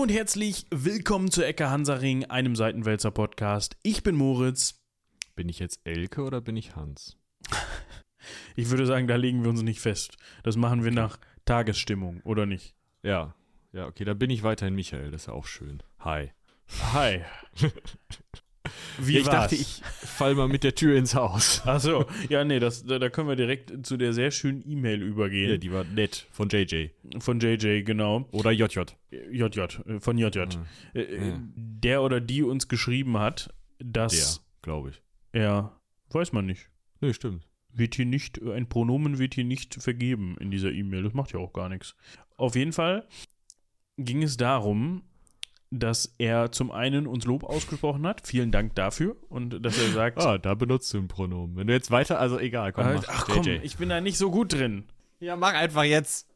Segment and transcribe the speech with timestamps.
[0.00, 3.76] Hallo und herzlich willkommen zu Ecke Hansaring, einem Seitenwälzer Podcast.
[3.82, 4.80] Ich bin Moritz.
[5.36, 7.18] Bin ich jetzt Elke oder bin ich Hans?
[8.56, 10.16] Ich würde sagen, da legen wir uns nicht fest.
[10.42, 12.74] Das machen wir nach Tagesstimmung, oder nicht?
[13.02, 13.34] Ja,
[13.72, 15.82] ja, okay, dann bin ich weiterhin Michael, das ist ja auch schön.
[15.98, 16.32] Hi.
[16.94, 17.20] Hi.
[19.06, 19.34] Wie ja, ich war's?
[19.34, 21.62] dachte, ich fall mal mit der Tür ins Haus.
[21.64, 25.02] Ach so, ja, nee, das, da, da können wir direkt zu der sehr schönen E-Mail
[25.02, 25.50] übergehen.
[25.50, 26.88] Ja, die war nett, von JJ.
[27.18, 28.28] Von JJ, genau.
[28.32, 28.80] Oder JJ.
[29.10, 29.60] JJ,
[29.98, 30.38] von JJ.
[30.38, 30.66] Mhm.
[30.94, 34.12] Äh, der oder die uns geschrieben hat, dass.
[34.12, 35.02] Der, glaube ich.
[35.32, 36.68] Ja, weiß man nicht.
[37.00, 37.46] Nee, stimmt.
[37.72, 41.04] Wird hier nicht, ein Pronomen wird hier nicht vergeben in dieser E-Mail.
[41.04, 41.94] Das macht ja auch gar nichts.
[42.36, 43.06] Auf jeden Fall
[43.96, 45.02] ging es darum,
[45.70, 48.26] dass er zum einen uns Lob ausgesprochen hat.
[48.26, 49.16] Vielen Dank dafür.
[49.28, 50.18] Und dass er sagt.
[50.18, 51.56] Ah, da benutzt du ein Pronomen.
[51.56, 53.04] Wenn du jetzt weiter, also egal, komm, mach.
[53.06, 54.84] Ach komm, ich bin da nicht so gut drin.
[55.20, 56.26] Ja, mach einfach jetzt.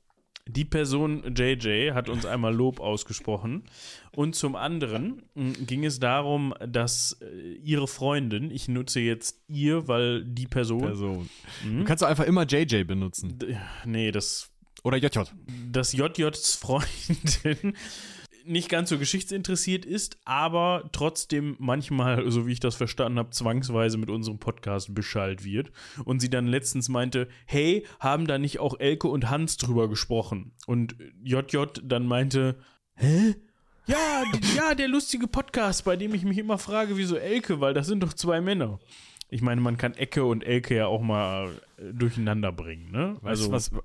[0.47, 3.65] Die Person JJ hat uns einmal Lob ausgesprochen.
[4.13, 9.89] Und zum anderen hm, ging es darum, dass äh, ihre Freundin, ich nutze jetzt ihr,
[9.89, 10.81] weil die Person.
[10.81, 11.31] Person.
[11.65, 13.39] Mh, du kannst doch einfach immer JJ benutzen.
[13.87, 14.51] Nee, das.
[14.83, 15.21] Oder JJ.
[15.73, 17.75] Das JJs Freundin
[18.47, 23.99] nicht ganz so geschichtsinteressiert ist, aber trotzdem manchmal, so wie ich das verstanden habe, zwangsweise
[23.99, 25.73] mit unserem Podcast beschallt wird.
[26.05, 30.53] Und sie dann letztens meinte, hey, haben da nicht auch Elke und Hans drüber gesprochen?
[30.67, 32.57] Und JJ dann meinte,
[32.95, 33.35] hä?
[33.87, 34.25] Ja,
[34.57, 38.03] ja, der lustige Podcast, bei dem ich mich immer frage, wieso Elke, weil das sind
[38.03, 38.79] doch zwei Männer.
[39.29, 43.19] Ich meine, man kann Ecke und Elke ja auch mal äh, durcheinander bringen, ne?
[43.23, 43.83] Also, weißt du,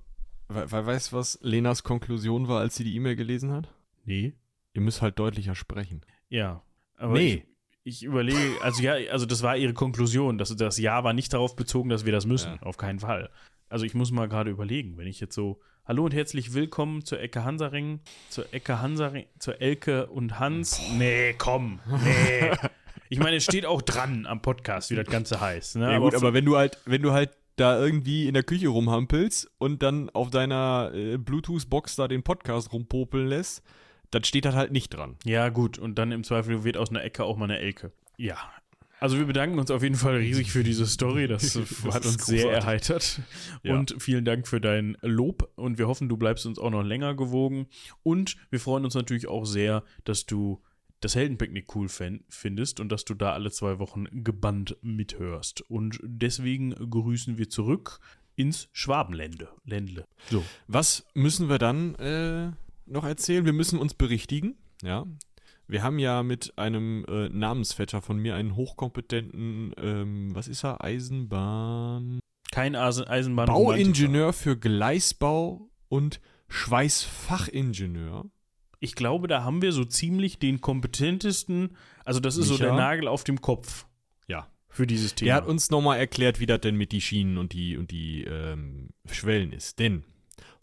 [0.47, 3.67] was, weißt, was Lenas Konklusion war, als sie die E-Mail gelesen hat?
[4.05, 4.33] Nee.
[4.73, 6.01] Ihr müsst halt deutlicher sprechen.
[6.29, 6.63] Ja.
[6.95, 7.43] Aber nee.
[7.83, 10.37] Ich, ich überlege, also ja, also das war ihre Konklusion.
[10.37, 12.53] Das, das Ja war nicht darauf bezogen, dass wir das müssen.
[12.53, 12.61] Ja.
[12.61, 13.29] Auf keinen Fall.
[13.67, 15.59] Also ich muss mal gerade überlegen, wenn ich jetzt so.
[15.85, 17.99] Hallo und herzlich willkommen zur Ecke Hansaring,
[18.29, 20.77] zur Ecke Hansaring, zur Elke und Hans.
[20.77, 20.97] Boah.
[20.97, 21.79] Nee, komm.
[22.03, 22.51] Nee.
[23.09, 25.77] ich meine, es steht auch dran am Podcast, wie das Ganze heißt.
[25.77, 25.91] Ne?
[25.91, 28.67] Ja, gut, aber, aber wenn du halt, wenn du halt da irgendwie in der Küche
[28.67, 33.63] rumhampelst und dann auf deiner äh, Bluetooth-Box da den Podcast rumpopeln lässt,
[34.11, 35.17] dann steht das halt nicht dran.
[35.23, 35.77] Ja, gut.
[35.77, 37.91] Und dann im Zweifel wird aus einer Ecke auch mal eine Elke.
[38.17, 38.37] Ja.
[38.99, 41.27] Also wir bedanken uns auf jeden Fall riesig für diese Story.
[41.27, 42.25] Das, das hat uns großartig.
[42.25, 43.21] sehr erheitert.
[43.63, 43.75] Ja.
[43.75, 45.51] Und vielen Dank für dein Lob.
[45.55, 47.67] Und wir hoffen, du bleibst uns auch noch länger gewogen.
[48.03, 50.61] Und wir freuen uns natürlich auch sehr, dass du
[51.01, 55.61] das Heldenpicknick cool findest und dass du da alle zwei Wochen gebannt mithörst.
[55.69, 57.99] Und deswegen grüßen wir zurück
[58.35, 59.49] ins Schwabenländle.
[59.63, 60.05] Ländle.
[60.29, 60.43] So.
[60.67, 62.51] Was müssen wir dann äh,
[62.89, 63.45] noch erzählen.
[63.45, 64.57] Wir müssen uns berichtigen.
[64.81, 65.05] Ja.
[65.67, 70.83] Wir haben ja mit einem äh, Namensvetter von mir einen hochkompetenten, ähm, was ist er?
[70.83, 72.19] Eisenbahn.
[72.51, 73.45] Kein Eisenbahn.
[73.45, 78.25] Bauingenieur für Gleisbau und Schweißfachingenieur.
[78.79, 82.57] Ich glaube, da haben wir so ziemlich den kompetentesten, also das ist Micha.
[82.57, 83.85] so der Nagel auf dem Kopf.
[84.27, 84.47] Ja.
[84.69, 85.29] Für dieses Thema.
[85.29, 88.23] Er hat uns nochmal erklärt, wie das denn mit die Schienen und die, und die
[88.23, 89.77] ähm, Schwellen ist.
[89.77, 90.03] Denn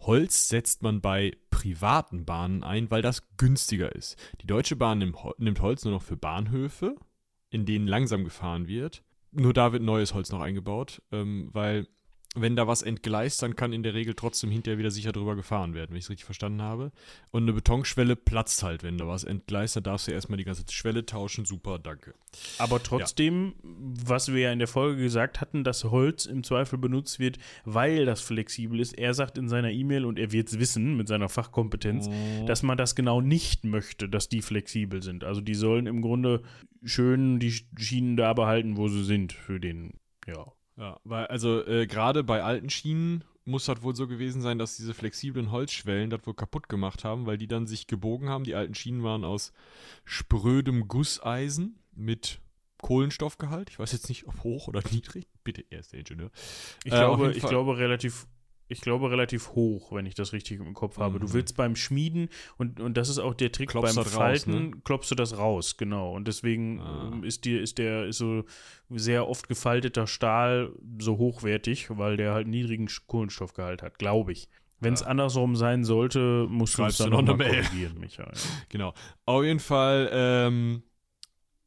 [0.01, 4.17] Holz setzt man bei privaten Bahnen ein, weil das günstiger ist.
[4.41, 6.97] Die Deutsche Bahn nimmt Holz nur noch für Bahnhöfe,
[7.51, 9.03] in denen langsam gefahren wird.
[9.33, 11.89] Nur da wird neues Holz noch eingebaut, ähm, weil
[12.37, 15.75] wenn da was entgleist, dann kann in der Regel trotzdem hinterher wieder sicher drüber gefahren
[15.75, 16.93] werden, wenn ich es richtig verstanden habe.
[17.31, 20.65] Und eine Betonschwelle platzt halt, wenn da was entgleist, dann darfst du erstmal die ganze
[20.71, 21.47] Schwelle tauschen.
[21.47, 22.15] Super, danke.
[22.59, 23.71] Aber trotzdem, ja.
[24.07, 28.05] was wir ja in der Folge gesagt hatten, dass Holz im Zweifel benutzt wird, weil
[28.05, 28.93] das flexibel ist.
[28.93, 32.47] Er sagt in seiner E-Mail, und er wird es wissen mit seiner Fachkompetenz, oh.
[32.47, 35.25] dass man das genau nicht möchte, dass die flexibel sind.
[35.25, 36.43] Also die sollen im Grunde
[36.85, 39.95] schön die Schienen da behalten, wo sie sind, für den,
[40.27, 40.53] ja.
[40.77, 44.77] Ja, weil also äh, gerade bei alten Schienen muss das wohl so gewesen sein, dass
[44.77, 48.45] diese flexiblen Holzschwellen das wohl kaputt gemacht haben, weil die dann sich gebogen haben.
[48.45, 49.53] Die alten Schienen waren aus
[50.05, 52.41] sprödem Gusseisen mit
[52.83, 53.71] Kohlenstoffgehalt.
[53.71, 55.29] Ich weiß jetzt nicht, ob hoch oder niedrig.
[55.45, 56.31] Bitte, er ist der Ingenieur.
[56.85, 58.27] Ich, äh, glaube, ich glaube relativ
[58.69, 61.17] ich glaube, relativ hoch, wenn ich das richtig im Kopf habe.
[61.17, 61.21] Mhm.
[61.21, 64.61] Du willst beim Schmieden, und, und das ist auch der Trick klopfst beim Falten, raus,
[64.61, 64.71] ne?
[64.85, 66.15] klopfst du das raus, genau.
[66.15, 67.11] Und deswegen ah.
[67.13, 68.45] Ähm, ist, die, ist der ist so
[68.91, 74.49] sehr oft gefalteter Stahl so hochwertig, weil der halt niedrigen Kohlenstoffgehalt hat, glaube ich.
[74.79, 75.07] Wenn es ja.
[75.07, 78.33] andersrum sein sollte, musst du es dann noch mal korrigieren, Michael.
[78.69, 78.93] genau.
[79.25, 80.83] Auf jeden Fall ähm,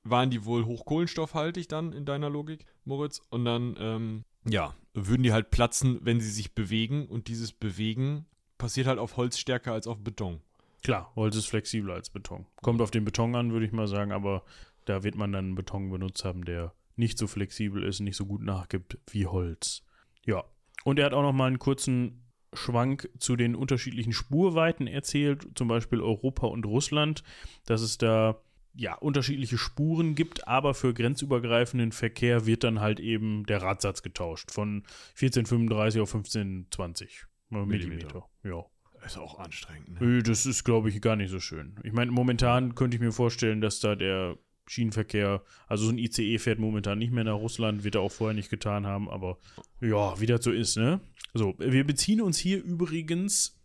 [0.03, 3.21] waren die wohl hochkohlenstoffhaltig dann in deiner Logik, Moritz.
[3.29, 4.73] Und dann ähm, ja,
[5.07, 8.25] würden die halt platzen, wenn sie sich bewegen und dieses Bewegen
[8.57, 10.41] passiert halt auf Holz stärker als auf Beton.
[10.83, 12.45] Klar, Holz ist flexibler als Beton.
[12.61, 14.43] Kommt auf den Beton an, würde ich mal sagen, aber
[14.85, 18.25] da wird man dann einen Beton benutzt haben, der nicht so flexibel ist, nicht so
[18.25, 19.83] gut nachgibt wie Holz.
[20.25, 20.43] Ja.
[20.83, 22.23] Und er hat auch noch mal einen kurzen
[22.53, 27.23] Schwank zu den unterschiedlichen Spurweiten erzählt, zum Beispiel Europa und Russland,
[27.65, 28.41] dass es da
[28.73, 34.51] ja unterschiedliche Spuren gibt, aber für grenzübergreifenden Verkehr wird dann halt eben der Radsatz getauscht
[34.51, 34.83] von
[35.15, 37.87] 1435 auf 1520 Millimeter.
[37.87, 38.29] Millimeter.
[38.43, 38.65] Ja.
[39.05, 40.01] Ist auch anstrengend.
[40.01, 40.23] Ne?
[40.23, 41.79] Das ist, glaube ich, gar nicht so schön.
[41.83, 44.37] Ich meine, momentan könnte ich mir vorstellen, dass da der
[44.67, 48.35] Schienenverkehr, also so ein ICE fährt momentan nicht mehr nach Russland, wird er auch vorher
[48.35, 49.39] nicht getan haben, aber
[49.81, 50.99] ja, wie das so ist, ne?
[51.33, 53.58] So, wir beziehen uns hier übrigens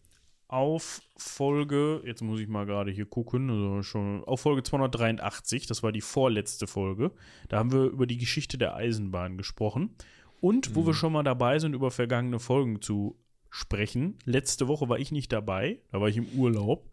[0.49, 5.82] auf Folge, jetzt muss ich mal gerade hier gucken, also schon auf Folge 283, das
[5.82, 7.12] war die vorletzte Folge.
[7.49, 9.96] Da haben wir über die Geschichte der Eisenbahn gesprochen.
[10.41, 13.17] Und wo wir schon mal dabei sind, über vergangene Folgen zu
[13.49, 14.19] sprechen.
[14.25, 16.91] Letzte Woche war ich nicht dabei, da war ich im Urlaub.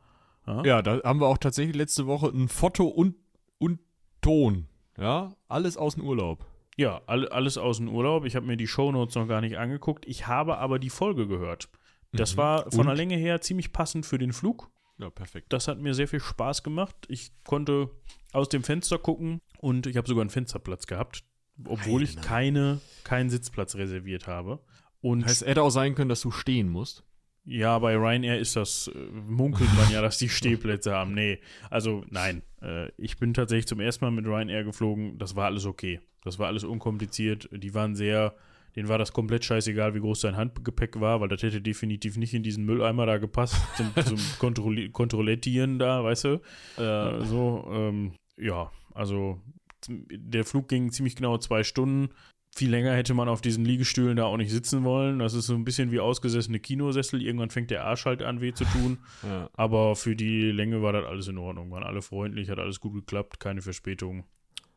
[0.63, 3.15] Ja, da haben wir auch tatsächlich letzte Woche ein Foto und,
[3.57, 3.79] und
[4.21, 4.67] Ton.
[4.97, 6.45] Ja, alles aus dem Urlaub.
[6.77, 8.25] Ja, all, alles aus dem Urlaub.
[8.25, 10.05] Ich habe mir die Shownotes noch gar nicht angeguckt.
[10.07, 11.69] Ich habe aber die Folge gehört.
[12.13, 12.37] Das Mhm.
[12.37, 12.85] war von Und?
[12.87, 14.69] der Länge her ziemlich passend für den Flug.
[14.97, 15.51] Ja, perfekt.
[15.53, 16.95] Das hat mir sehr viel Spaß gemacht.
[17.07, 17.89] Ich konnte
[18.33, 21.23] aus dem Fenster gucken und ich habe sogar einen Fensterplatz gehabt,
[21.65, 22.27] obwohl ich Heidenei.
[22.27, 24.59] keine, keinen Sitzplatz reserviert habe.
[25.01, 27.03] Und Heißt, hätte auch sein können, dass du stehen musst.
[27.43, 31.15] ja, bei Ryanair ist das, äh, munkelt man ja, dass die Stehplätze haben.
[31.15, 31.39] Nee,
[31.71, 32.43] also nein.
[32.61, 35.17] Äh, ich bin tatsächlich zum ersten Mal mit Ryanair geflogen.
[35.17, 35.99] Das war alles okay.
[36.23, 37.49] Das war alles unkompliziert.
[37.51, 38.35] Die waren sehr,
[38.75, 42.33] denen war das komplett scheißegal, wie groß dein Handgepäck war, weil das hätte definitiv nicht
[42.33, 46.41] in diesen Mülleimer da gepasst, zum, zum Kontrolli Kontrollettieren da, weißt du.
[46.77, 49.39] Äh, so, ähm, ja, also
[49.87, 52.09] der Flug ging ziemlich genau zwei Stunden.
[52.53, 55.19] Viel länger hätte man auf diesen Liegestühlen da auch nicht sitzen wollen.
[55.19, 57.21] Das ist so ein bisschen wie ausgesessene Kinosessel.
[57.21, 58.97] Irgendwann fängt der Arsch halt an, weh zu tun.
[59.23, 59.49] Ja.
[59.53, 61.69] Aber für die Länge war das alles in Ordnung.
[61.71, 64.25] Waren alle freundlich, hat alles gut geklappt, keine Verspätung.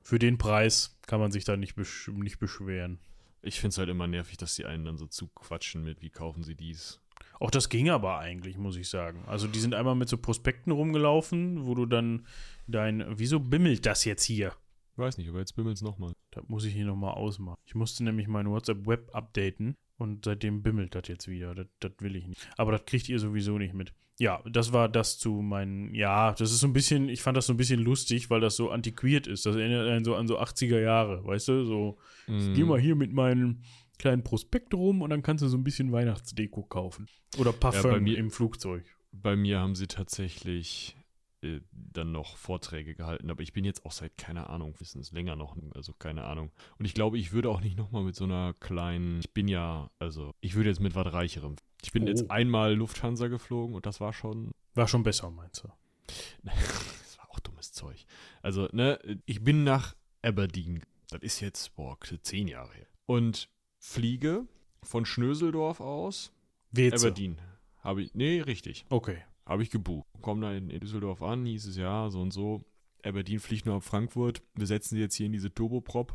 [0.03, 2.99] Für den Preis kann man sich da nicht, besch nicht beschweren.
[3.45, 6.43] Ich finde es halt immer nervig, dass die einen dann so zuquatschen mit, wie kaufen
[6.43, 7.01] sie dies.
[7.39, 9.25] Auch das ging aber eigentlich, muss ich sagen.
[9.27, 12.27] Also die sind einmal mit so Prospekten rumgelaufen, wo du dann
[12.67, 13.05] dein.
[13.19, 14.53] Wieso bimmelt das jetzt hier?
[14.97, 16.15] Weiß nicht, aber jetzt bimmelt's nochmal.
[16.31, 17.59] Das muss ich hier nochmal ausmachen.
[17.67, 21.55] Ich musste nämlich mein WhatsApp-Web updaten und seitdem bimmelt das jetzt wieder.
[21.55, 22.41] Das, das will ich nicht.
[22.57, 23.93] Aber das kriegt ihr sowieso nicht mit.
[24.19, 25.93] Ja, das war das zu meinen.
[25.95, 27.09] Ja, das ist so ein bisschen.
[27.09, 29.45] Ich fand das so ein bisschen lustig, weil das so antiquiert ist.
[29.45, 31.65] Das erinnert einen so an so 80er Jahre, weißt du?
[31.65, 31.99] So,
[32.29, 33.63] ich geh mal hier mit meinem
[33.99, 37.07] kleinen Prospekt rum und dann kannst du so ein bisschen Weihnachtsdeko kaufen.
[37.39, 38.85] Oder Parfum bei mir- im Flugzeug.
[39.13, 40.97] Bei mir haben sie tatsächlich
[41.45, 45.13] äh, dann noch Vorträge gehalten, aber ich bin jetzt auch seit, keine Ahnung, wissen es
[45.13, 46.51] länger noch, also keine Ahnung.
[46.79, 49.91] Und ich glaube, ich würde auch nicht nochmal mit so einer kleinen, ich bin ja,
[49.99, 51.57] also, ich würde jetzt mit was Reicherem.
[51.83, 52.07] Ich bin Oh.
[52.09, 55.69] jetzt einmal Lufthansa geflogen und das war schon, War schon besser, meinst du?
[56.43, 58.05] das war auch dummes Zeug.
[58.43, 62.87] Also, ne, ich bin nach Aberdeen, das ist jetzt, boah, zehn Jahre her.
[63.07, 63.49] Und
[63.79, 64.47] fliege
[64.83, 66.33] von Schnöseldorf aus,
[66.71, 67.07] Weze.
[67.07, 67.39] Aberdeen.
[67.79, 68.87] Habe ich, nee, richtig.
[68.89, 69.23] Okay.
[69.47, 70.07] Habe ich gebucht.
[70.23, 72.63] Komm da in, in Düsseldorf an, hieß es ja, so und so.
[73.05, 74.43] Aberdeen fliegt nur ab Frankfurt.
[74.55, 76.15] Wir setzen sie jetzt hier in diese Turboprop.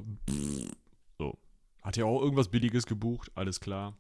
[1.20, 1.38] So.
[1.84, 3.98] Hat ja auch irgendwas Billiges gebucht, alles klar.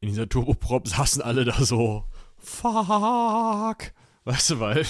[0.00, 2.04] In dieser Turboprop saßen alle da so.
[2.38, 3.92] Fuck!
[4.24, 4.86] Weißt du, weil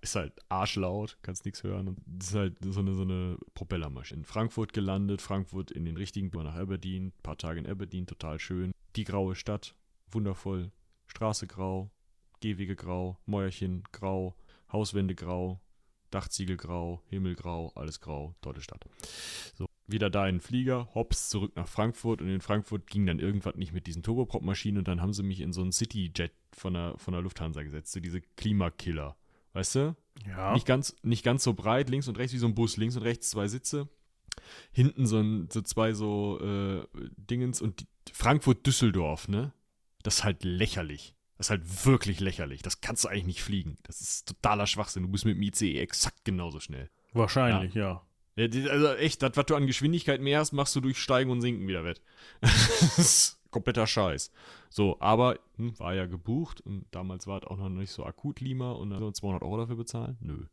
[0.00, 1.88] ist halt arschlaut, kannst nichts hören.
[1.88, 4.20] Und es ist halt so eine, so eine Propellermaschine.
[4.20, 8.72] In Frankfurt gelandet, Frankfurt in den richtigen nach Aberdeen, paar Tage in Aberdeen, total schön.
[8.96, 9.74] Die graue Stadt,
[10.10, 10.70] wundervoll.
[11.06, 11.90] Straße grau,
[12.40, 14.34] Gehwege grau, Mäuerchen grau,
[14.72, 15.60] Hauswände grau,
[16.10, 18.84] Dachziegel grau, Himmel grau, alles grau, tolle Stadt.
[19.54, 23.56] So, wieder da in Flieger, hops, zurück nach Frankfurt und in Frankfurt ging dann irgendwas
[23.56, 26.94] nicht mit diesen Turboprop-Maschinen und dann haben sie mich in so einen Cityjet von der,
[26.98, 29.16] von der Lufthansa gesetzt, so diese Klimakiller.
[29.52, 29.96] Weißt du?
[30.26, 30.52] Ja.
[30.52, 33.02] Nicht ganz, nicht ganz so breit, links und rechts wie so ein Bus, links und
[33.02, 33.88] rechts zwei Sitze.
[34.72, 39.52] Hinten so, ein, so zwei so äh, Dingens und Frankfurt-Düsseldorf, ne?
[40.02, 41.14] Das ist halt lächerlich.
[41.38, 42.62] Das ist halt wirklich lächerlich.
[42.62, 43.78] Das kannst du eigentlich nicht fliegen.
[43.84, 45.04] Das ist totaler Schwachsinn.
[45.04, 46.90] Du bist mit dem ICE exakt genauso schnell.
[47.12, 48.02] Wahrscheinlich, ja.
[48.36, 51.40] Ja, Also echt, das, was du an Geschwindigkeit mehr hast, machst du durch Steigen und
[51.40, 52.02] Sinken wieder wett.
[52.40, 54.30] das ist kompletter Scheiß.
[54.68, 58.40] So, aber hm, war ja gebucht und damals war es auch noch nicht so akut
[58.40, 60.18] Lima und dann 200 Euro dafür bezahlen?
[60.20, 60.46] Nö.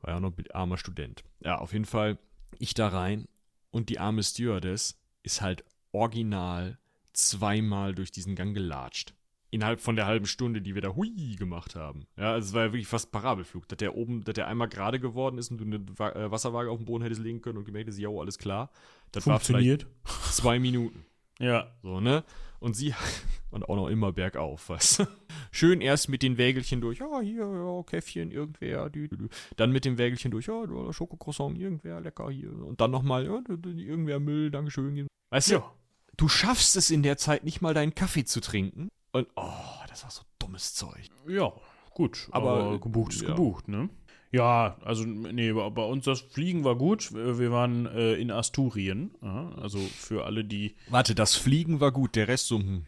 [0.00, 1.22] War ja noch ein armer Student.
[1.40, 2.18] Ja, auf jeden Fall,
[2.58, 3.28] ich da rein
[3.70, 6.78] und die arme Stewardess ist halt original
[7.12, 9.14] zweimal durch diesen Gang gelatscht.
[9.52, 12.06] Innerhalb von der halben Stunde, die wir da hui gemacht haben.
[12.16, 13.66] Ja, also es war ja wirklich fast Parabelflug.
[13.68, 16.70] Dass der oben, dass der einmal gerade geworden ist und du eine Wa- äh, Wasserwaage
[16.70, 18.70] auf den Boden hättest legen können und gemerkt hast, ja, alles klar.
[19.10, 19.86] Das war Funktioniert.
[20.04, 21.04] vielleicht zwei Minuten.
[21.40, 21.66] Ja.
[21.82, 22.22] So, ne?
[22.60, 22.94] Und sie,
[23.50, 24.68] und auch noch immer bergauf,
[25.00, 25.06] du?
[25.50, 29.28] Schön erst mit den Wägelchen durch, ja, hier, ja, Käffchen, irgendwer, dü, dü, dü.
[29.56, 32.52] dann mit dem Wägelchen durch, ja, du, Schokocroissant, irgendwer, lecker hier.
[32.52, 35.08] Und dann nochmal, ja, irgendwer Müll, Dankeschön.
[35.30, 35.54] Weißt du?
[35.54, 35.72] Ja.
[36.16, 38.90] du schaffst es in der Zeit nicht mal deinen Kaffee zu trinken.
[39.12, 39.42] Und oh,
[39.88, 41.08] das war so dummes Zeug.
[41.28, 41.52] Ja,
[41.94, 42.28] gut.
[42.30, 43.28] Aber, Aber, gebucht ist ja.
[43.28, 43.88] gebucht, ne?
[44.32, 47.12] Ja, also nee, bei bei uns das Fliegen war gut.
[47.12, 49.10] Wir waren äh, in Asturien.
[49.20, 50.76] Also für alle, die.
[50.88, 52.58] Warte, das Fliegen war gut, der Rest so.
[52.60, 52.84] Hm.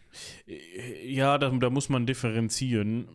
[0.47, 3.09] Äh, Ja, da, da muss man differenzieren.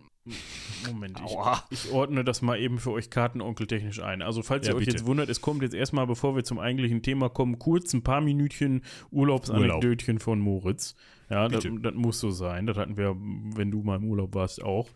[0.86, 1.38] Moment, ich,
[1.86, 4.22] ich ordne das mal eben für euch kartenonkeltechnisch ein.
[4.22, 4.98] Also, falls Ja, ihr euch bitte.
[4.98, 8.20] jetzt wundert, es kommt jetzt erstmal, bevor wir zum eigentlichen Thema kommen, kurz ein paar
[8.20, 10.96] Minütchen Urlaubsanekdötchen von Moritz.
[11.30, 12.68] Ja, das, das muss so sein.
[12.68, 14.90] Das hatten wir, wenn du mal im Urlaub warst, auch.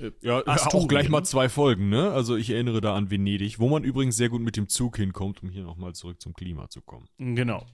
[0.00, 0.84] Äh, Ja, Asturien.
[0.84, 2.10] auch gleich mal zwei Folgen, ne?
[2.10, 5.42] Also ich erinnere da an Venedig, wo man übrigens sehr gut mit dem Zug hinkommt,
[5.42, 7.08] um hier nochmal zurück zum Klima zu kommen.
[7.18, 7.64] Genau.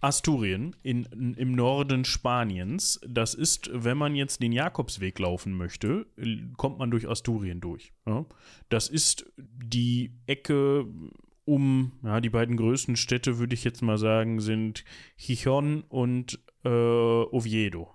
[0.00, 1.04] Asturien in,
[1.36, 6.06] im Norden Spaniens, das ist, wenn man jetzt den Jakobsweg laufen möchte,
[6.56, 7.92] kommt man durch Asturien durch.
[8.04, 8.26] Ja?
[8.68, 10.86] Das ist die Ecke
[11.44, 14.84] um, ja, die beiden größten Städte, würde ich jetzt mal sagen, sind
[15.16, 17.88] Chichon und äh, Oviedo.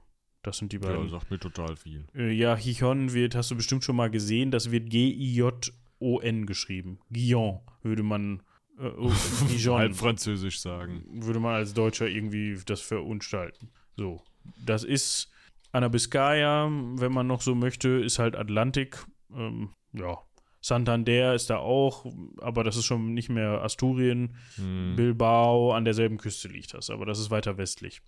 [0.43, 1.09] Das sind die Ja, beiden.
[1.09, 2.05] sagt mir total viel.
[2.15, 6.99] Äh, Ja, Chichon wird, hast du bestimmt schon mal gesehen, das wird G-I-J-O-N geschrieben.
[7.11, 8.41] Guillon würde man.
[8.79, 9.11] Äh, oh,
[9.49, 11.03] Dijon Halb französisch sagen.
[11.25, 13.69] würde man als Deutscher irgendwie das verunstalten.
[13.95, 14.21] So.
[14.65, 15.31] Das ist
[15.71, 19.05] an der Biscaya, wenn man noch so möchte, ist halt Atlantik.
[19.35, 20.17] Ähm, ja.
[20.61, 22.05] Santander ist da auch,
[22.41, 24.35] aber das ist schon nicht mehr Asturien.
[24.55, 24.95] Hm.
[24.95, 28.01] Bilbao an derselben Küste liegt das, aber das ist weiter westlich.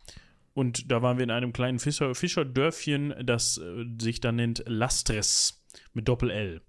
[0.59, 5.65] Und da waren wir in einem kleinen Fischer, Fischerdörfchen, das äh, sich dann nennt Lastres
[5.93, 6.61] mit Doppel-L.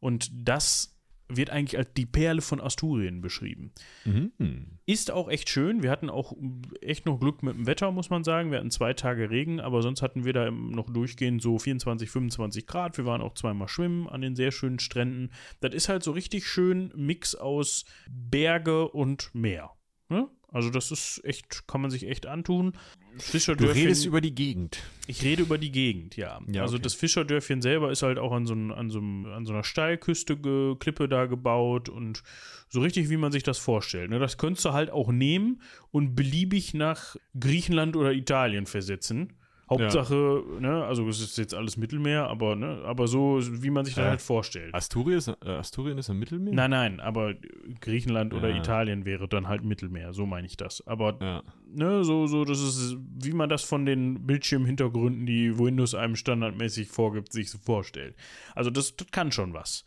[0.00, 3.72] Und das wird eigentlich als die Perle von Asturien beschrieben.
[4.04, 4.78] Mhm.
[4.84, 5.82] Ist auch echt schön.
[5.82, 6.34] Wir hatten auch
[6.82, 8.50] echt noch Glück mit dem Wetter, muss man sagen.
[8.50, 12.66] Wir hatten zwei Tage Regen, aber sonst hatten wir da noch durchgehend so 24, 25
[12.66, 12.98] Grad.
[12.98, 15.30] Wir waren auch zweimal schwimmen an den sehr schönen Stränden.
[15.60, 19.70] Das ist halt so richtig schön Mix aus Berge und Meer.
[20.10, 20.28] Ne?
[20.50, 22.72] Also das ist echt, kann man sich echt antun.
[23.12, 24.82] Du Fischerdörfchen, redest über die Gegend.
[25.06, 26.40] ich rede über die Gegend, ja.
[26.46, 26.84] Ja, also okay.
[26.84, 30.36] das Fischerdörfchen selber ist halt auch an so, an so, an so einer Steilküste,
[30.78, 32.22] Klippe da gebaut und
[32.68, 34.10] so richtig, wie man sich das vorstellt.
[34.10, 34.18] Ne?
[34.18, 39.34] Das könntest du halt auch nehmen und beliebig nach Griechenland oder Italien versetzen.
[39.70, 43.94] Hauptsache, ne, also es ist jetzt alles Mittelmeer, aber, ne, aber so, wie man sich
[43.94, 44.74] das Äh, halt vorstellt.
[44.74, 46.54] Asturien ist, äh, Asturien ist im Mittelmeer?
[46.54, 47.34] Nein, nein, aber
[47.80, 48.56] Griechenland oder Ja.
[48.56, 50.86] Italien wäre dann halt Mittelmeer, so meine ich das.
[50.86, 51.42] Aber Ja.
[51.72, 56.88] ne, so, so, das ist, wie man das von den Bildschirmhintergründen, die Windows einem standardmäßig
[56.88, 58.14] vorgibt, sich so vorstellt.
[58.54, 59.84] Also das, das kann schon was.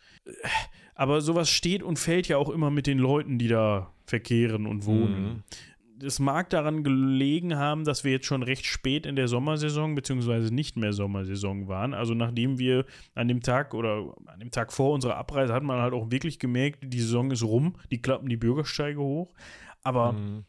[0.93, 4.85] Aber sowas steht und fällt ja auch immer mit den Leuten, die da verkehren und
[4.85, 5.23] wohnen.
[5.23, 5.43] Mhm.
[6.03, 10.53] Es mag daran gelegen haben, dass wir jetzt schon recht spät in der Sommersaison, beziehungsweise
[10.53, 11.93] nicht mehr Sommersaison waren.
[11.93, 15.81] Also nachdem wir an dem Tag oder an dem Tag vor unserer Abreise hat man
[15.81, 19.33] halt auch wirklich gemerkt, die Saison ist rum, die klappen die Bürgersteige hoch.
[19.83, 20.45] Aber Mhm.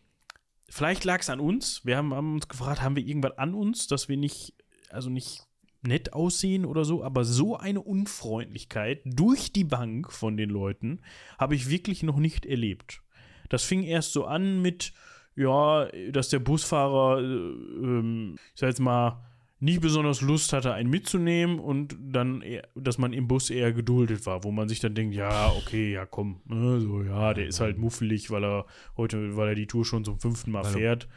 [0.74, 1.84] Vielleicht lag es an uns.
[1.84, 4.54] Wir haben, haben uns gefragt, haben wir irgendwas an uns, dass wir nicht,
[4.88, 5.42] also nicht
[5.82, 11.02] nett aussehen oder so, aber so eine Unfreundlichkeit durch die Bank von den Leuten
[11.38, 13.02] habe ich wirklich noch nicht erlebt.
[13.50, 14.94] Das fing erst so an mit,
[15.36, 19.22] ja, dass der Busfahrer, äh, ähm, ich sag jetzt mal,
[19.60, 24.26] nicht besonders Lust hatte, einen mitzunehmen und dann, eher, dass man im Bus eher geduldet
[24.26, 27.60] war, wo man sich dann denkt, ja, okay, ja, komm, ne, so, ja, der ist
[27.60, 31.08] halt muffelig, weil er heute, weil er die Tour schon zum fünften Mal Also- fährt.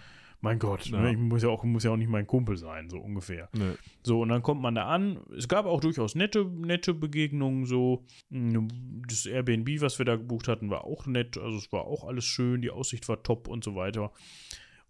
[0.42, 1.02] Mein Gott, Ja.
[1.02, 3.50] ne, ich muss ja, auch, muss ja auch nicht mein Kumpel sein, so ungefähr.
[3.54, 3.74] Nee.
[4.04, 5.20] So, und dann kommt man da an.
[5.36, 8.04] Es gab auch durchaus nette, nette Begegnungen, so.
[8.30, 8.68] Mm,
[9.08, 11.38] Das Airbnb, was wir da gebucht hatten, war auch nett.
[11.38, 14.12] Also es war auch alles schön, die Aussicht war top und so weiter.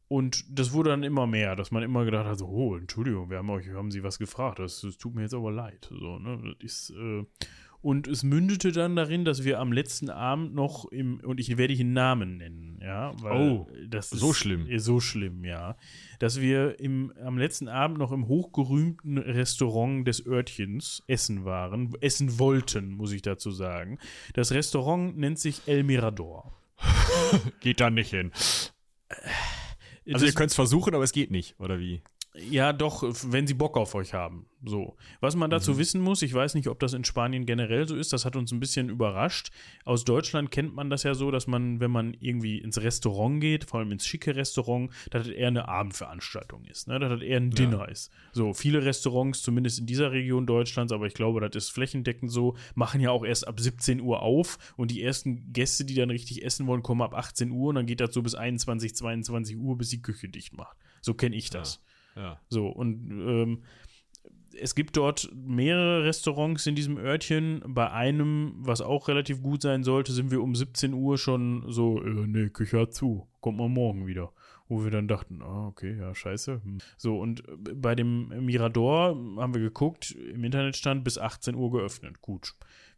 [0.08, 3.38] Und das wurde dann immer mehr, dass man immer gedacht hat, so, oh, Entschuldigung, wir
[3.40, 5.88] haben euch, wir haben sie was gefragt, das, das tut mir jetzt aber leid.
[5.90, 6.40] So, ne?
[6.44, 7.26] Das ist, äh,
[7.86, 11.72] und es mündete dann darin, dass wir am letzten Abend noch im, und ich werde
[11.76, 14.66] hier Namen nennen, ja, weil Oh, das so ist, schlimm.
[14.68, 15.78] äh, So schlimm, ja.
[16.18, 22.40] Dass wir im, am letzten Abend noch im hochgerühmten Restaurant des Örtchens essen waren, essen
[22.40, 24.00] wollten, muss ich dazu sagen.
[24.34, 26.54] Das Restaurant nennt sich El Mirador.
[27.60, 28.32] Geht da nicht hin.
[29.12, 29.20] Also
[30.08, 32.02] Das- ihr könnt es versuchen, aber es geht nicht, oder wie?
[32.38, 34.46] Ja, doch, wenn sie Bock auf euch haben.
[34.66, 34.96] So.
[35.20, 38.14] Was man dazu wissen muss, ich weiß nicht, ob das in Spanien generell so ist,
[38.14, 39.52] das hat uns ein bisschen überrascht.
[39.84, 43.66] Aus Deutschland kennt man das ja so, dass man, wenn man irgendwie ins Restaurant geht,
[43.66, 47.00] vor allem ins schicke Restaurant, dass das eher eine Abendveranstaltung ist, ne?
[47.00, 48.12] dass das eher ein Dinner ist.
[48.34, 52.56] So, viele Restaurants, zumindest in dieser Region Deutschlands, aber ich glaube, das ist flächendeckend so,
[52.74, 56.44] machen ja auch erst ab 17 Uhr auf und die ersten Gäste, die dann richtig
[56.44, 59.78] essen wollen, kommen ab 18 Uhr und dann geht das so bis 21, 22 Uhr,
[59.78, 60.78] bis die Küche dicht macht.
[61.02, 61.76] So kenne ich das.
[61.76, 61.95] Ja.
[62.50, 63.64] So, und ähm,
[64.60, 67.62] es gibt dort mehrere Restaurants in diesem Örtchen.
[67.68, 72.02] Bei einem, was auch relativ gut sein sollte, sind wir um 17 Uhr schon so,
[72.02, 74.32] äh, nee, Küche hat zu, kommt mal morgen wieder.
[74.68, 76.62] Wo wir dann dachten, ah, okay, ja, scheiße.
[76.64, 76.80] Hm.
[76.98, 77.44] So, und
[77.76, 82.22] bei dem Mirador haben wir geguckt, im Internet stand bis 18 Uhr geöffnet.
[82.22, 82.56] Gut.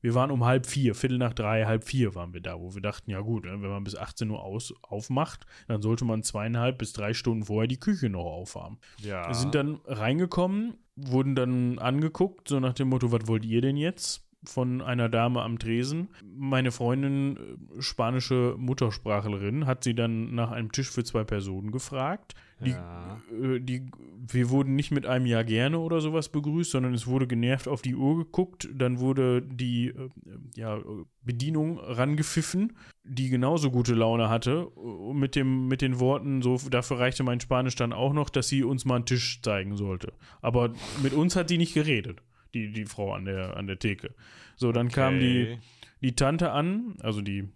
[0.08, 2.82] Wir waren um halb vier, Viertel nach drei, halb vier waren wir da, wo wir
[2.82, 6.78] dachten, ja gut, ne, wenn man bis 18 Uhr aus, aufmacht, dann sollte man zweieinhalb
[6.78, 8.78] bis drei Stunden vorher die Küche noch aufhaben.
[9.00, 9.28] Ja.
[9.28, 13.76] Wir sind dann reingekommen, wurden dann angeguckt, so nach dem Motto, was wollt ihr denn
[13.76, 14.26] jetzt?
[14.46, 16.08] Von einer Dame am Tresen.
[16.24, 22.34] Meine Freundin, äh, spanische Muttersprachlerin, hat sie dann nach einem Tisch für zwei Personen gefragt.
[22.60, 23.22] Die, Ja.
[23.40, 23.90] äh, die,
[24.30, 27.82] wir wurden nicht mit einem Ja gerne oder sowas begrüßt, sondern es wurde genervt auf
[27.84, 28.68] die Uhr geguckt.
[28.74, 30.10] Dann wurde die äh,
[30.56, 30.80] ja,
[31.22, 34.72] Bedienung rangepfiffen, die genauso gute Laune hatte.
[34.76, 38.48] äh, Mit, dem, mit den Worten, so dafür reichte mein Spanisch dann auch noch, dass
[38.48, 40.14] sie uns mal einen Tisch zeigen sollte.
[40.42, 40.74] Aber
[41.04, 42.22] mit uns hat die nicht geredet,
[42.56, 44.16] die, die Frau an der, an der Theke.
[44.56, 45.60] So, dann kam die, Okay.
[46.02, 47.50] die Tante an, also die,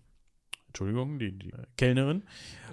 [0.71, 2.23] Entschuldigung, die, die Kellnerin,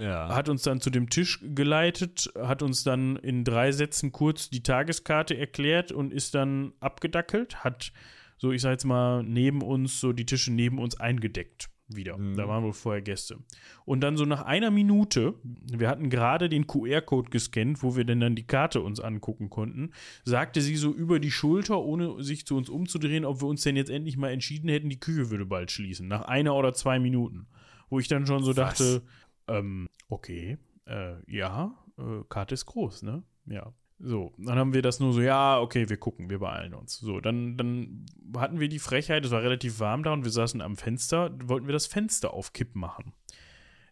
[0.01, 0.33] Ja.
[0.35, 4.63] hat uns dann zu dem Tisch geleitet, hat uns dann in drei Sätzen kurz die
[4.63, 7.93] Tageskarte erklärt und ist dann abgedackelt, hat
[8.37, 12.19] so, ich sag jetzt mal, neben uns, so die Tische neben uns eingedeckt wieder.
[12.19, 12.37] Mhm.
[12.37, 13.39] Da waren wohl vorher Gäste.
[13.85, 18.21] Und dann so nach einer Minute, wir hatten gerade den QR-Code gescannt, wo wir denn
[18.21, 19.93] dann die Karte uns angucken konnten,
[20.25, 23.77] sagte sie so über die Schulter, ohne sich zu uns umzudrehen, ob wir uns denn
[23.77, 26.07] jetzt endlich mal entschieden hätten, die Küche würde bald schließen.
[26.07, 27.47] Nach einer oder zwei Minuten.
[27.91, 28.57] Wo ich dann schon so Was?
[28.57, 29.03] dachte,
[29.49, 33.23] ähm, okay, äh, ja, äh, Karte ist groß, ne?
[33.47, 33.73] Ja.
[34.01, 36.99] So, dann haben wir das nur so, ja, okay, wir gucken, wir beeilen uns.
[36.99, 40.61] So, dann, dann hatten wir die Frechheit, es war relativ warm da und wir saßen
[40.61, 43.13] am Fenster, wollten wir das Fenster auf Kipp machen.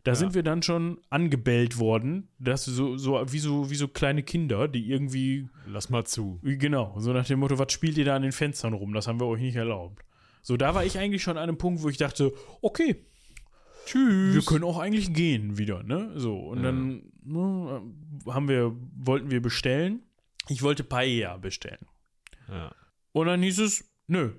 [0.04, 0.14] Da Ja.
[0.14, 4.68] sind wir dann schon angebellt worden, dass so, so, wie so, wie so kleine Kinder,
[4.68, 6.38] die irgendwie, Lass mal zu.
[6.44, 8.92] genau, so nach dem Motto, was spielt ihr da an den Fenstern rum?
[8.92, 10.04] Das haben wir euch nicht erlaubt.
[10.42, 13.04] So, da war ich eigentlich schon an einem Punkt, wo ich dachte, okay,
[13.86, 14.34] Tschüss.
[14.34, 16.12] wir können auch eigentlich gehen wieder, ne?
[16.16, 16.64] So, und Ja.
[16.64, 17.82] dann ne,
[18.26, 20.02] haben wir, wollten wir bestellen.
[20.48, 21.86] Ich wollte Paella bestellen.
[22.48, 22.72] Ja.
[23.12, 24.32] Und dann hieß es, nö.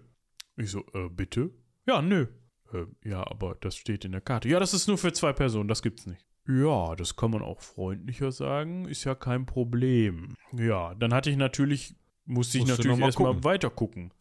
[0.56, 1.50] Ich so, äh, bitte?
[1.86, 2.28] Ja, nö.
[2.74, 4.48] Äh, ja, aber das steht in der Karte.
[4.50, 6.24] Ja, das ist nur für zwei Personen, das gibt's nicht.
[6.48, 10.36] Ja, das kann man auch freundlicher sagen, ist ja kein Problem.
[10.54, 14.12] Ja, dann hatte ich natürlich, musste ich Musst natürlich erstmal weiter gucken.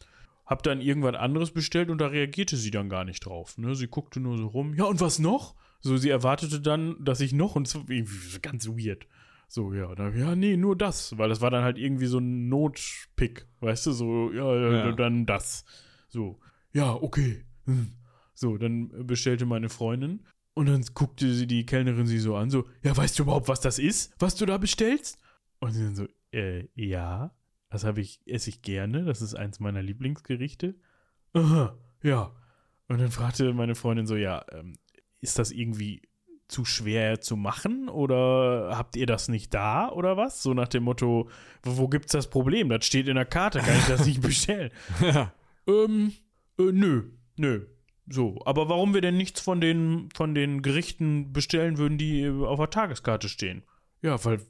[0.47, 3.59] Hab dann irgendwas anderes bestellt und da reagierte sie dann gar nicht drauf.
[3.59, 3.75] Ne?
[3.75, 4.75] Sie guckte nur so rum.
[4.75, 5.57] Ja, und was noch?
[5.81, 7.85] So, sie erwartete dann, dass ich noch und so,
[8.43, 9.07] ganz weird.
[9.49, 12.49] So, ja, dann, ja, nee, nur das, weil das war dann halt irgendwie so ein
[12.49, 14.93] Notpick, weißt du, so, ja, Ja.
[14.93, 15.65] dann das.
[16.09, 16.41] So,
[16.73, 17.45] ja, okay.
[17.67, 17.93] Hm.
[18.35, 22.67] So, dann bestellte meine Freundin und dann guckte sie die Kellnerin sie so an, so,
[22.83, 25.19] ja, weißt du überhaupt, was das ist, was du da bestellst?
[25.61, 27.33] Und sie dann so, äh, ja,
[27.71, 30.75] das habe ich, esse ich gerne, das ist eins meiner Lieblingsgerichte.
[31.33, 32.35] Aha, ja.
[32.89, 34.79] Und dann fragte meine Freundin so, ja, ähm,
[35.21, 36.03] ist das irgendwie
[36.49, 40.43] zu schwer zu machen oder habt ihr das nicht da oder was?
[40.43, 41.29] So nach dem Motto,
[41.63, 42.69] wo, wo gibt's das Problem?
[42.69, 44.71] Das steht in der Karte, kann ich das nicht bestellen?
[45.67, 46.13] ähm,
[46.59, 47.67] äh, nö, nö.
[48.09, 52.45] So, aber warum wir denn nichts von den, von den Gerichten bestellen würden, die äh,
[52.45, 53.65] auf der Tageskarte stehen?
[54.01, 54.41] Ja, weil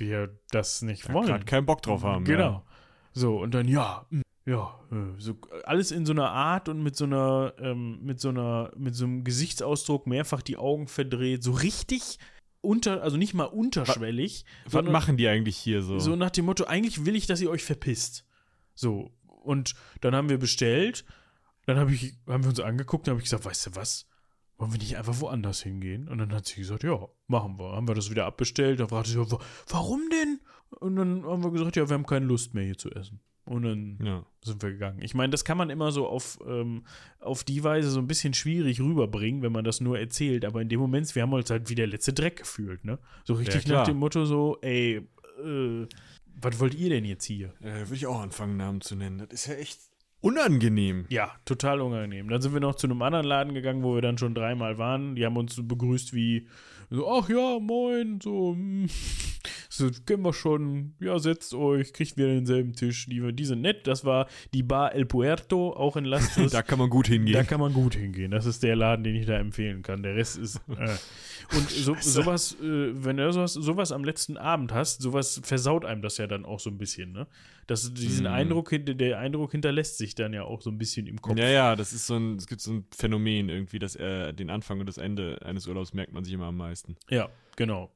[0.00, 1.26] wir das nicht wollen.
[1.26, 2.24] Gerade keinen Bock drauf haben.
[2.24, 2.50] Genau.
[2.50, 2.64] Ja.
[3.12, 6.96] So, und dann, ja, mm, ja, äh, so alles in so einer Art und mit
[6.96, 11.52] so einer, ähm, mit so einer, mit so einem Gesichtsausdruck mehrfach die Augen verdreht, so
[11.52, 12.18] richtig
[12.60, 15.98] unter, also nicht mal unterschwellig, Was sondern machen die eigentlich hier so?
[15.98, 18.26] so nach dem Motto, eigentlich will ich, dass ihr euch verpisst.
[18.74, 21.04] So, und dann haben wir bestellt,
[21.66, 24.06] dann hab ich, haben wir uns angeguckt, dann habe ich gesagt, weißt du was,
[24.64, 26.08] wollen wir nicht einfach woanders hingehen?
[26.08, 26.98] Und dann hat sie gesagt, ja,
[27.28, 27.72] machen wir.
[27.72, 30.40] Haben wir das wieder abbestellt, dann fragte sie, ja, wa- warum denn?
[30.80, 33.20] Und dann haben wir gesagt, ja, wir haben keine Lust mehr hier zu essen.
[33.44, 34.24] Und dann ja.
[34.42, 35.02] sind wir gegangen.
[35.02, 36.84] Ich meine, das kann man immer so auf, ähm,
[37.20, 40.46] auf die Weise so ein bisschen schwierig rüberbringen, wenn man das nur erzählt.
[40.46, 42.98] Aber in dem Moment, wir haben uns halt wie der letzte Dreck gefühlt, ne?
[43.24, 43.80] So richtig klar.
[43.80, 45.06] nach dem Motto so, ey,
[45.44, 45.86] äh,
[46.40, 47.52] was wollt ihr denn jetzt hier?
[47.60, 49.18] Äh, Würde ich auch anfangen, Namen zu nennen.
[49.18, 49.78] Das ist ja echt
[50.24, 51.04] unangenehm.
[51.10, 52.28] Ja, total unangenehm.
[52.28, 55.16] Dann sind wir noch zu einem anderen Laden gegangen, wo wir dann schon dreimal waren.
[55.16, 56.48] Die haben uns begrüßt wie
[56.90, 58.88] so, ach ja, moin, so, hm,
[59.76, 60.94] so kennen wir schon.
[61.00, 63.06] Ja, setzt euch, kriegt wieder denselben Tisch.
[63.06, 63.86] Die, die sind nett.
[63.86, 66.52] Das war die Bar El Puerto, auch in Lastres.
[66.52, 67.34] Da kann man gut hingehen.
[67.34, 68.30] Da kann man gut hingehen.
[68.30, 70.02] Das ist der Laden, den ich da empfehlen kann.
[70.02, 70.60] Der Rest ist.
[70.68, 70.96] Äh.
[71.56, 76.00] Und so, sowas, äh, wenn du sowas, sowas am letzten Abend hast, sowas versaut einem
[76.00, 77.26] das ja dann auch so ein bisschen, ne?
[77.66, 78.28] Das, diesen Mm.
[78.28, 81.38] Eindruck, der Eindruck hinterlässt sich dann ja auch so ein bisschen im Kopf.
[81.38, 84.50] ja, ja, das ist so ein, es gibt so ein Phänomen irgendwie, dass äh, den
[84.50, 86.96] Anfang und das Ende eines Urlaubs merkt man sich immer am meisten.
[87.08, 87.90] Ja, genau.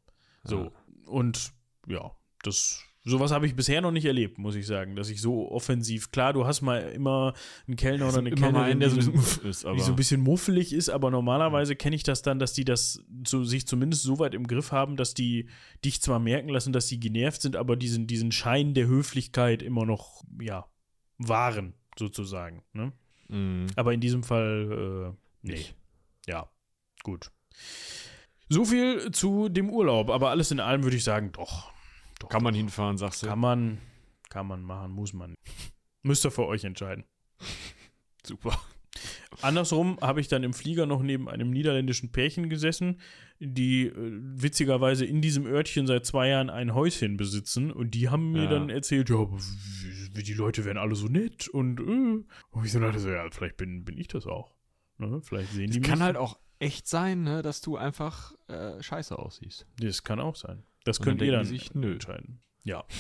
[0.45, 0.73] So.
[1.07, 1.11] Ah.
[1.11, 1.53] Und
[1.89, 5.51] ja, das Sowas habe ich bisher noch nicht erlebt, muss ich sagen, dass ich so
[5.51, 7.33] offensiv, klar, du hast mal immer
[7.67, 11.11] einen Kellner oder eine Kellnerin, der so ist, die so ein bisschen muffelig ist, aber
[11.11, 14.73] normalerweise kenne ich das dann, dass die das so, sich zumindest so weit im Griff
[14.73, 15.49] haben, dass die
[15.85, 19.87] dich zwar merken lassen, dass sie genervt sind, aber diesen, diesen Schein der Höflichkeit immer
[19.87, 20.67] noch, ja,
[21.17, 22.63] wahren, sozusagen.
[22.75, 22.93] Ne?
[23.29, 23.69] Mhm.
[23.77, 25.53] Aber in diesem Fall, äh, nee.
[25.53, 25.75] Nicht.
[26.27, 26.51] Ja,
[27.05, 27.31] gut.
[28.51, 31.73] So viel zu dem Urlaub, aber alles in allem würde ich sagen, doch.
[32.19, 33.27] Doch kann man hinfahren, sagst du?
[33.27, 33.79] Kann man,
[34.31, 35.35] kann man machen, muss man.
[36.03, 37.05] Müsst ihr für euch entscheiden.
[38.27, 38.59] Super.
[39.43, 43.01] Andersrum habe ich dann im Flieger noch neben einem niederländischen Pärchen gesessen,
[43.39, 48.33] die äh, witzigerweise in diesem Örtchen seit zwei Jahren ein Häuschen besitzen und die haben
[48.33, 48.51] mir Ja.
[48.51, 49.27] dann erzählt, ja,
[50.17, 52.25] die Leute wären alle so nett und, äh.
[52.51, 54.57] und ich so dachte so, ja, vielleicht bin, bin ich das auch.
[54.97, 55.21] Ne?
[55.23, 56.07] Vielleicht sehen die Es kann mich.
[56.07, 59.67] halt auch echt sein, ne, dass du einfach äh, scheiße aussiehst.
[59.79, 60.65] Das kann auch sein.
[60.85, 61.93] Das könnt dann ihr dann sich, nö.
[61.93, 62.41] entscheiden.
[62.65, 62.85] Ja.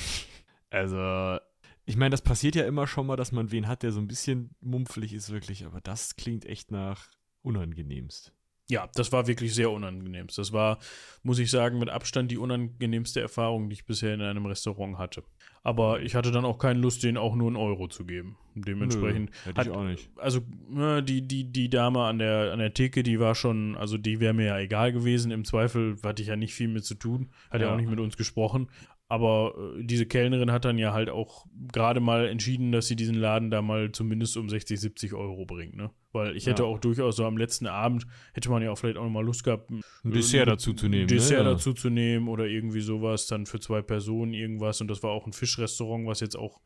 [0.71, 1.39] Also,
[1.87, 4.07] ich meine, das passiert ja immer schon mal, dass man wen hat, der so ein
[4.07, 7.09] bisschen mumpfelig ist, wirklich, aber das klingt echt nach
[7.41, 8.35] unangenehmst.
[8.71, 10.27] Ja, das war wirklich sehr unangenehm.
[10.37, 10.79] Das war,
[11.23, 15.23] muss ich sagen, mit Abstand die unangenehmste Erfahrung, die ich bisher in einem Restaurant hatte.
[15.63, 18.37] Aber ich hatte dann auch keine Lust, denen auch nur einen Euro zu geben.
[18.55, 19.31] Dementsprechend.
[19.31, 20.11] Nö, hätte hat- ich auch nicht.
[20.17, 23.97] Also, ne, die, die, die Dame an der, an der Theke, die war schon, also
[23.97, 25.31] die wäre mir ja egal gewesen.
[25.31, 27.31] Im Zweifel hatte ich ja nicht viel mit zu tun.
[27.51, 27.73] Hat ja, Ja.
[27.73, 28.69] auch nicht mit uns gesprochen.
[29.11, 33.15] Aber äh, diese Kellnerin hat dann ja halt auch gerade mal entschieden, dass sie diesen
[33.15, 35.91] Laden da mal zumindest um 60, 70 Euro bringt, ne?
[36.13, 36.69] Weil ich hätte Ja.
[36.69, 39.45] auch durchaus so am letzten Abend, hätte man ja auch vielleicht auch noch mal Lust
[39.45, 41.07] gehabt, Ein Dessert dazu zu nehmen.
[41.07, 41.51] Dessert ne?
[41.51, 44.81] dazu zu nehmen oder irgendwie sowas, dann für zwei Personen irgendwas.
[44.81, 46.61] Und das war auch ein Fischrestaurant, was jetzt auch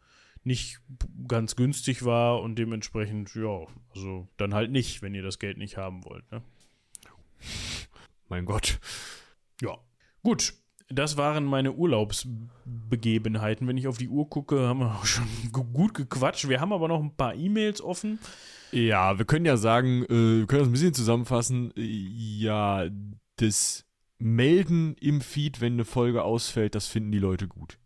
[0.44, 0.80] nicht
[1.28, 5.76] ganz günstig war und dementsprechend, ja, also dann halt nicht, wenn ihr das Geld nicht
[5.76, 6.30] haben wollt.
[6.32, 6.42] Ne?
[8.28, 8.78] Mein Gott.
[9.60, 9.78] Ja.
[10.22, 10.54] Gut.
[10.94, 13.66] Das waren meine Urlaubsbegebenheiten.
[13.68, 16.48] Wenn ich auf die Uhr gucke, haben wir auch schon gu- gut gequatscht.
[16.48, 18.18] Wir haben aber noch ein paar E-Mails offen.
[18.70, 21.72] Ja, wir können ja sagen, äh, wir können das ein bisschen zusammenfassen.
[21.76, 22.86] Ja,
[23.36, 23.84] das
[24.18, 27.78] Melden im Feed, wenn eine Folge ausfällt, das finden die Leute gut.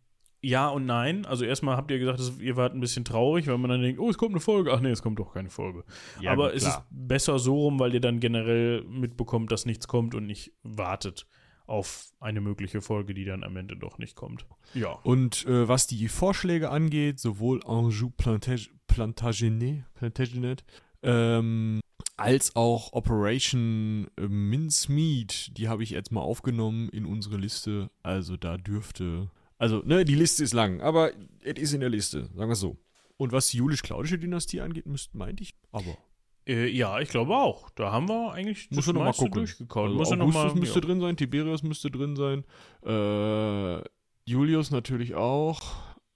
[0.42, 1.26] Ja und nein.
[1.26, 4.08] Also erstmal habt ihr gesagt, ihr wart ein bisschen traurig, weil man dann denkt, oh,
[4.10, 4.72] es kommt eine Folge.
[4.72, 5.82] Ach nee, es kommt doch keine Folge.
[6.20, 9.88] Ja, Aber gut, es ist besser so rum, weil ihr dann generell mitbekommt, dass nichts
[9.88, 11.26] kommt und nicht wartet
[11.66, 14.46] auf eine mögliche Folge, die dann am Ende doch nicht kommt.
[14.74, 14.92] Ja.
[15.02, 20.64] Und äh, was die Vorschläge angeht, sowohl Anjou Plantage, Plantagenet, Plantagenet
[21.02, 21.80] ähm,
[22.16, 27.90] als auch Operation äh, Mincemeat, die habe ich jetzt mal aufgenommen in unsere Liste.
[28.02, 29.30] Also da dürfte.
[29.58, 32.60] Also, ne, die Liste ist lang, aber es ist in der Liste, sagen wir es
[32.60, 32.76] so.
[33.16, 35.96] Und was die julisch-klaudische Dynastie angeht, müsste, meinte ich, aber.
[36.48, 37.70] Äh, ja, ich glaube auch.
[37.70, 39.32] Da haben wir eigentlich Muss er noch mal gucken.
[39.32, 39.86] durchgekaut.
[39.86, 40.86] Also Muss er noch Augustus mal, müsste ja.
[40.86, 42.44] drin sein, Tiberius müsste drin sein,
[42.84, 43.82] äh,
[44.24, 45.60] Julius natürlich auch,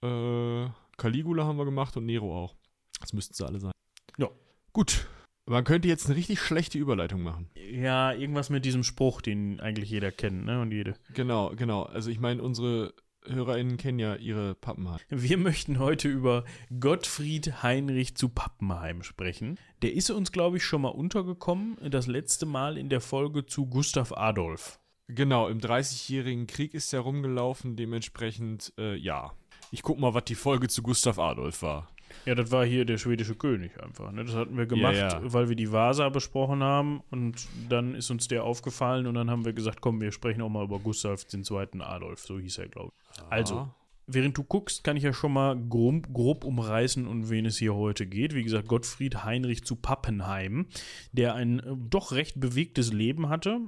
[0.03, 0.67] äh,
[0.97, 2.55] Caligula haben wir gemacht und Nero auch.
[2.99, 3.71] Das müssten sie alle sein.
[4.17, 4.29] Ja.
[4.73, 5.07] Gut.
[5.47, 7.49] Man könnte jetzt eine richtig schlechte Überleitung machen.
[7.55, 10.61] Ja, irgendwas mit diesem Spruch, den eigentlich jeder kennt, ne?
[10.61, 10.93] Und jede.
[11.13, 11.83] Genau, genau.
[11.83, 12.93] Also ich meine, unsere
[13.25, 14.99] HörerInnen kennen ja ihre Pappenheim.
[15.09, 16.43] Wir möchten heute über
[16.79, 19.59] Gottfried Heinrich zu Pappenheim sprechen.
[19.81, 21.77] Der ist uns, glaube ich, schon mal untergekommen.
[21.89, 24.79] Das letzte Mal in der Folge zu Gustav Adolf.
[25.07, 29.33] Genau, im 30-jährigen Krieg ist er rumgelaufen, dementsprechend, äh, ja.
[29.71, 31.89] Ich guck mal, was die Folge zu Gustav Adolf war.
[32.25, 34.11] Ja, das war hier der schwedische König einfach.
[34.11, 34.23] Ne?
[34.25, 35.33] Das hatten wir gemacht, Ja, ja.
[35.33, 39.45] weil wir die Vasa besprochen haben und dann ist uns der aufgefallen und dann haben
[39.45, 41.81] wir gesagt, komm, wir sprechen auch mal über Gustav II.
[41.81, 43.21] Adolf, so hieß er, glaube ich.
[43.31, 43.75] Also, Ah.
[44.13, 47.75] Während du guckst, kann ich ja schon mal grob, grob umreißen, um wen es hier
[47.75, 48.33] heute geht.
[48.33, 50.67] Wie gesagt, Gottfried Heinrich zu Pappenheim,
[51.11, 53.59] der ein äh, doch recht bewegtes Leben hatte,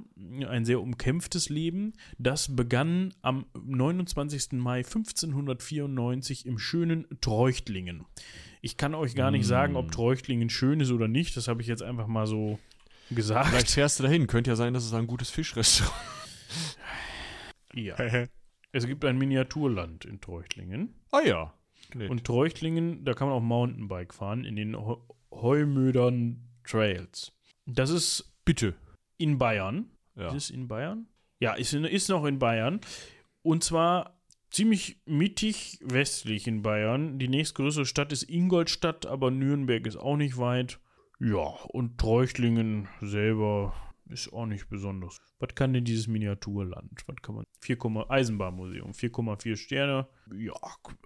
[0.48, 1.92] ein sehr umkämpftes Leben.
[2.18, 4.52] Das begann am 29.
[4.52, 8.04] Mai 1594 im schönen Treuchtlingen.
[8.60, 11.36] Ich kann euch gar nicht sagen, ob Treuchtlingen schön ist oder nicht.
[11.36, 12.58] Das habe ich jetzt einfach mal so
[13.10, 13.50] gesagt.
[13.50, 14.26] Vielleicht fährst du dahin.
[14.26, 15.92] Könnte ja sein, dass es ein gutes Fischrestaurant
[17.74, 17.96] Ja.
[18.74, 20.94] Es gibt ein Miniaturland in Treuchtlingen.
[21.12, 21.54] Ah ja.
[22.08, 24.96] Und Treuchtlingen, da kann man auch Mountainbike fahren in den Heu-
[25.30, 27.32] Heumödern Trails.
[27.66, 28.74] Das ist bitte.
[29.16, 29.90] in Bayern.
[30.16, 30.28] Ja.
[30.28, 31.06] Ist es in Bayern?
[31.38, 32.80] Ja, ist, in, ist noch in Bayern.
[33.42, 34.18] Und zwar
[34.50, 37.18] ziemlich mittig westlich in Bayern.
[37.18, 40.80] Die nächstgrößere Stadt ist Ingolstadt, aber Nürnberg ist auch nicht weit.
[41.20, 43.74] Ja, und Treuchtlingen selber
[44.14, 45.18] ist auch nicht besonders.
[45.40, 47.02] Was kann denn dieses Miniaturland?
[47.06, 47.44] Was kann man?
[47.60, 47.76] 4,
[48.08, 50.06] Eisenbahnmuseum, 4,4 Sterne.
[50.34, 50.52] Ja,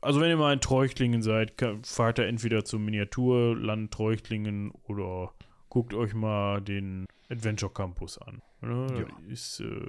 [0.02, 5.32] also wenn ihr mal in Treuchtlingen seid, fahrt ihr entweder zum Miniaturland Treuchtlingen oder
[5.68, 8.42] guckt euch mal den Adventure Campus an.
[8.60, 8.86] Ne?
[9.08, 9.30] Ja.
[9.32, 9.86] Ist, äh.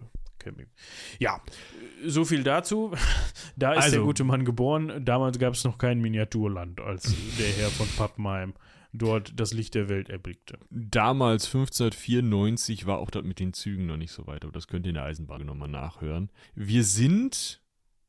[1.20, 1.42] Ja,
[2.06, 2.94] so viel dazu.
[3.58, 5.04] Da ist Also- der gute Mann geboren.
[5.04, 8.54] Damals gab es noch kein Miniaturland, als der Herr von Pappenheim
[8.94, 10.58] dort das Licht der Welt erblickte.
[10.70, 14.86] Damals, 1594, war auch das mit den Zügen noch nicht so weit, aber das könnt
[14.86, 16.30] ihr in der Eisenbahn nochmal nachhören.
[16.56, 17.62] Wir sind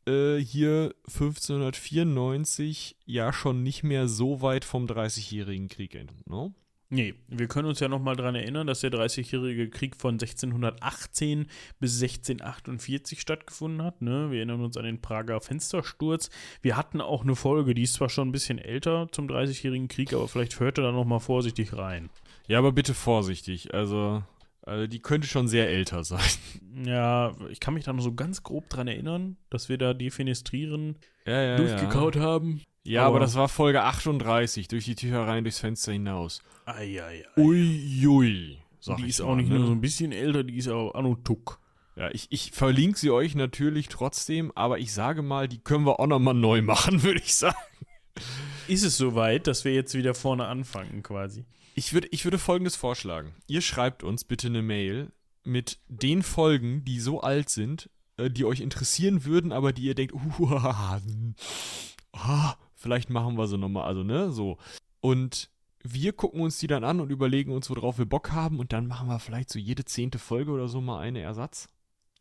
[0.06, 6.54] äh, hier 1594 ja schon nicht mehr so weit vom Dreißigjährigen Krieg entfernt, ne?
[6.92, 11.46] Nee, wir können uns ja noch mal daran erinnern, dass der Dreißigjährige Krieg von 1618
[11.78, 14.02] bis 1648 stattgefunden hat.
[14.02, 14.32] Ne?
[14.32, 16.30] Wir erinnern uns an den Prager Fenstersturz.
[16.62, 20.12] Wir hatten auch eine Folge, die ist zwar schon ein bisschen älter zum Dreißigjährigen Krieg,
[20.12, 22.10] aber vielleicht hört ihr da noch mal vorsichtig rein.
[22.48, 24.24] Ja, aber bitte vorsichtig, also,
[24.62, 26.20] also die könnte schon sehr älter sein.
[26.84, 30.96] Ja, ich kann mich da noch so ganz grob dran erinnern, dass wir da Defenestrieren
[31.26, 32.62] Ja, ja, durchgekaut haben.
[32.84, 36.42] Ja, aber, Aber- das war Folge 38, durch die Tür rein, durchs Fenster hinaus.
[36.66, 37.24] Eieiei.
[37.36, 38.58] Uiui.
[38.78, 39.56] Sag Die ist mal, auch nicht ne?
[39.58, 41.58] nur so ein bisschen älter, die ist auch Anno Tuck.
[41.96, 45.98] Ja, ich, ich verlinke sie euch natürlich trotzdem, aber ich sage mal, die können wir
[46.00, 47.56] auch nochmal neu machen, würde ich sagen.
[48.68, 51.44] Ist es soweit, dass wir jetzt wieder vorne anfangen quasi?
[51.74, 53.34] Ich, würd, ich würde folgendes vorschlagen.
[53.46, 55.12] Ihr schreibt uns bitte eine Mail
[55.44, 59.94] mit den Folgen, die so alt sind, äh, die euch interessieren würden, aber die ihr
[59.94, 61.00] denkt, uah,
[62.12, 64.58] ah, vielleicht machen wir sie nochmal, also ne, so.
[65.00, 65.50] Und
[65.82, 68.86] wir gucken uns die dann an und überlegen uns, worauf wir Bock haben und dann
[68.86, 71.68] machen wir vielleicht so jede zehnte Folge oder so mal eine Ersatz.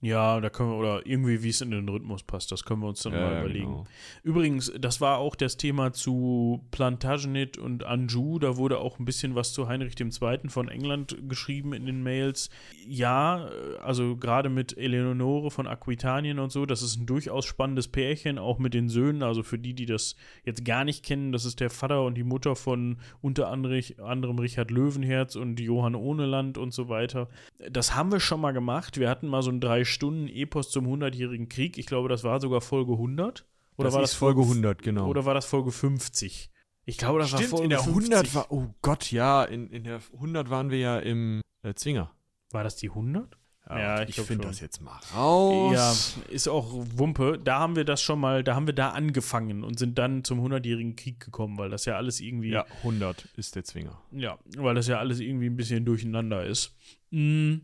[0.02, 2.88] Ja, da können wir, oder irgendwie, wie es in den Rhythmus passt, das können wir
[2.88, 3.66] uns dann mal überlegen.
[3.66, 3.86] genau.
[4.24, 8.40] Übrigens, das war auch das Thema zu Plantagenet und Anjou.
[8.40, 10.48] Da wurde auch ein bisschen was zu Heinrich II.
[10.48, 12.50] von England geschrieben in den Mails.
[12.88, 13.50] Ja,
[13.84, 18.58] also gerade mit Eleonore von Aquitanien und so, das ist ein durchaus spannendes Pärchen, auch
[18.58, 19.22] mit den Söhnen.
[19.22, 22.24] Also für die, die das jetzt gar nicht kennen, das ist der Vater und die
[22.24, 27.28] Mutter von unter anderem, anderem Richard Löwenherz und Johann Ohneland und so weiter.
[27.70, 28.98] Das haben wir schon mal gemacht.
[28.98, 31.78] Wir hatten mal so ein drei Stunden Epos zum 100-jährigen Krieg.
[31.78, 33.46] Ich glaube, das war sogar Folge 100.
[33.78, 35.08] Oder das war ist das Folge 100, genau.
[35.08, 36.52] Oder war das Folge 50?
[36.86, 38.14] Ich glaube, das war Stimmt, Folge in der 50.
[38.14, 42.12] 100 war, oh Gott, ja, in, in der 100 waren wir ja im äh, Zwinger.
[42.52, 43.38] War das die 100?
[43.70, 46.16] Ja, ich ich finde das jetzt mal raus.
[46.18, 47.38] Ja, ist auch Wumpe.
[47.38, 50.44] Da haben wir das schon mal, da haben wir da angefangen und sind dann zum
[50.44, 54.02] 100-jährigen Krieg gekommen, weil das ja alles irgendwie, Ja, 100 ist der Zwinger.
[54.12, 56.76] ja, weil das ja alles irgendwie ein bisschen durcheinander ist.
[57.12, 57.58] Mm,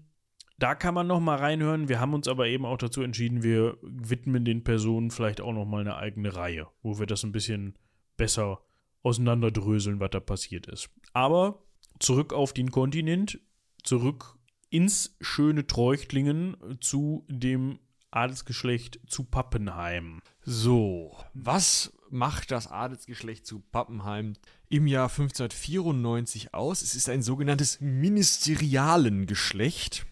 [0.58, 1.90] Da kann man noch mal reinhören.
[1.90, 5.66] Wir haben uns aber eben auch dazu entschieden, wir widmen den Personen vielleicht auch noch
[5.66, 7.78] mal eine eigene Reihe, wo wir das ein bisschen
[8.16, 8.62] besser
[9.04, 10.90] auseinanderdröseln, was da passiert ist.
[11.14, 11.64] Aber
[12.00, 13.40] zurück auf den Kontinent,
[13.84, 14.38] zurück
[14.70, 17.80] ins schöne Treuchtlingen zu dem
[18.12, 20.22] Adelsgeschlecht zu Pappenheim.
[20.42, 24.36] So, was macht das Adelsgeschlecht zu Pappenheim
[24.70, 26.82] im Jahr 1594 aus?
[26.82, 30.06] Es ist ein sogenanntes Ministerialengeschlecht.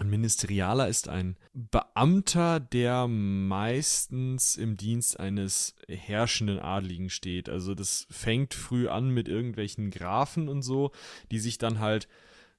[0.00, 7.50] Ein Ministerialer ist ein Beamter, der meistens im Dienst eines herrschenden Adligen steht.
[7.50, 10.92] Also das fängt früh an mit irgendwelchen Grafen und so,
[11.30, 12.08] die sich dann halt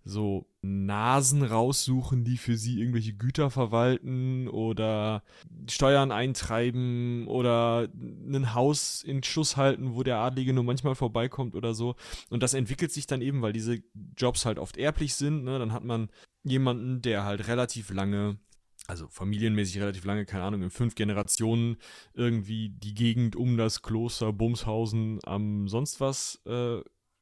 [0.03, 5.23] so Nasen raussuchen, die für sie irgendwelche Güter verwalten oder
[5.69, 11.73] Steuern eintreiben oder ein Haus in Schuss halten, wo der Adlige nur manchmal vorbeikommt oder
[11.73, 11.95] so.
[12.29, 13.81] Und das entwickelt sich dann eben, weil diese
[14.17, 15.43] Jobs halt oft erblich sind.
[15.43, 15.59] Ne?
[15.59, 16.09] Dann hat man
[16.43, 18.37] jemanden, der halt relativ lange
[18.87, 21.77] also familienmäßig relativ lange, keine Ahnung, in fünf Generationen
[22.13, 26.81] irgendwie die Gegend um das Kloster Bumshausen am sonst was äh,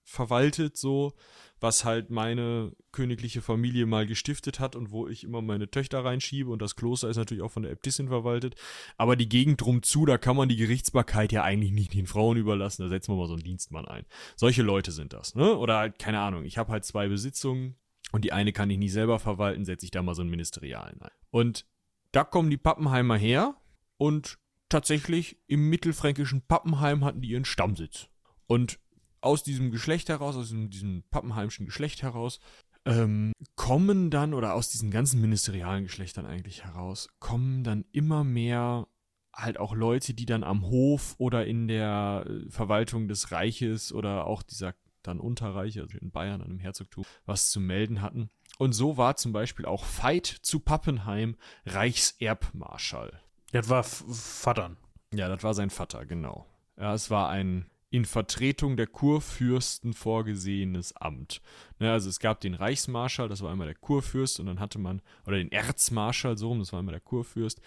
[0.09, 1.13] verwaltet, so,
[1.59, 6.49] was halt meine königliche Familie mal gestiftet hat und wo ich immer meine Töchter reinschiebe
[6.49, 8.55] und das Kloster ist natürlich auch von der Äbtissin verwaltet.
[8.97, 12.37] Aber die Gegend drum zu, da kann man die Gerichtsbarkeit ja eigentlich nicht den Frauen
[12.37, 14.05] überlassen, da setzen wir mal so einen Dienstmann ein.
[14.35, 15.55] Solche Leute sind das, ne?
[15.55, 17.75] Oder halt, keine Ahnung, ich habe halt zwei Besitzungen
[18.11, 21.01] und die eine kann ich nicht selber verwalten, setze ich da mal so einen Ministerialen
[21.01, 21.11] ein.
[21.29, 21.65] Und
[22.11, 23.55] da kommen die Pappenheimer her
[23.97, 28.07] und tatsächlich im mittelfränkischen Pappenheim hatten die ihren Stammsitz.
[28.47, 28.79] Und
[29.21, 32.39] aus diesem Geschlecht heraus, aus diesem, diesem pappenheimischen Geschlecht heraus,
[32.85, 38.87] ähm, kommen dann, oder aus diesen ganzen ministerialen Geschlechtern eigentlich heraus, kommen dann immer mehr
[39.33, 44.27] halt auch Leute, die dann am Hof oder in der äh, Verwaltung des Reiches oder
[44.27, 48.29] auch dieser dann Unterreiche, also in Bayern, an dem Herzogtum, was zu melden hatten.
[48.57, 53.21] Und so war zum Beispiel auch Veit zu Pappenheim Reichserbmarschall.
[53.51, 54.77] Das war F Vatern.
[55.13, 56.45] Ja, das war sein Vater, genau.
[56.77, 61.41] Ja, es war ein in Vertretung der Kurfürsten vorgesehenes Amt.
[61.79, 65.01] Ne, also es gab den Reichsmarschall, das war einmal der Kurfürst, und dann hatte man,
[65.25, 67.61] oder den Erzmarschall, so das war einmal der Kurfürst.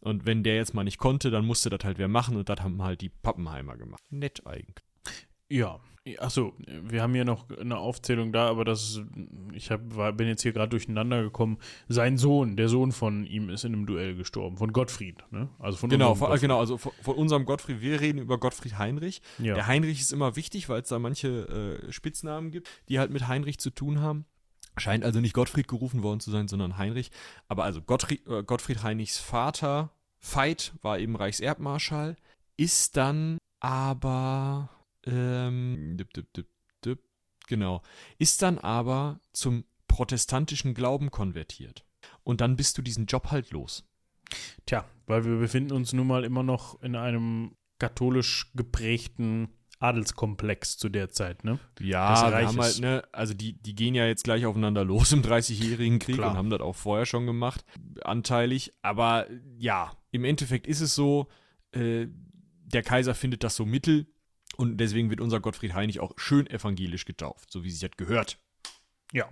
[0.00, 2.60] Und wenn der jetzt mal nicht konnte, dann musste das halt wer machen, und das
[2.60, 4.02] haben halt die Pappenheimer gemacht.
[4.10, 4.84] Nett eigentlich.
[5.48, 5.80] Ja.
[6.18, 9.00] Achso, wir haben hier noch eine Aufzählung da, aber das
[9.52, 11.58] ich hab, war, bin jetzt hier gerade durcheinander gekommen.
[11.88, 15.48] Sein Sohn, der Sohn von ihm, ist in einem Duell gestorben, von Gottfried, ne?
[15.58, 16.42] Also von Genau, von, Gottfried.
[16.42, 19.20] genau, also von, von unserem Gottfried, wir reden über Gottfried Heinrich.
[19.38, 19.54] Ja.
[19.54, 23.26] Der Heinrich ist immer wichtig, weil es da manche äh, Spitznamen gibt, die halt mit
[23.26, 24.26] Heinrich zu tun haben.
[24.76, 27.10] Scheint also nicht Gottfried gerufen worden zu sein, sondern Heinrich.
[27.48, 29.90] Aber also Gottfried, äh, Gottfried Heinrichs Vater,
[30.20, 32.16] Veit, war eben Reichserbmarschall,
[32.56, 34.68] ist dann aber,
[35.06, 35.96] ähm,
[37.46, 37.82] genau,
[38.18, 41.84] ist dann aber zum protestantischen Glauben konvertiert.
[42.22, 43.84] Und dann bist du diesen Job halt los.
[44.66, 50.88] Tja, weil wir befinden uns nun mal immer noch in einem katholisch geprägten Adelskomplex zu
[50.88, 51.58] der Zeit, ne?
[51.80, 56.16] Ja, halt, ne, also die, die gehen ja jetzt gleich aufeinander los im 30-jährigen Krieg
[56.16, 56.30] Klar.
[56.30, 57.64] und haben das auch vorher schon gemacht,
[58.02, 58.72] anteilig.
[58.82, 59.26] Aber
[59.58, 61.28] ja, im Endeffekt ist es so,
[61.72, 62.06] äh,
[62.64, 64.06] der Kaiser findet das so mittel
[64.56, 68.38] und deswegen wird unser Gottfried Heinrich auch schön evangelisch getauft, so wie sich das gehört.
[69.12, 69.28] Ja.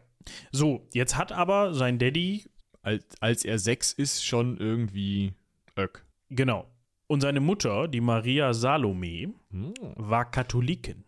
[0.52, 2.44] So, jetzt hat aber sein Daddy,
[2.82, 5.32] Als, als er sechs ist, schon irgendwie
[5.76, 6.04] Öck.
[6.30, 6.70] genau,
[7.06, 9.74] und seine Mutter, die Maria Salome, Hm.
[9.96, 11.04] war Katholikin.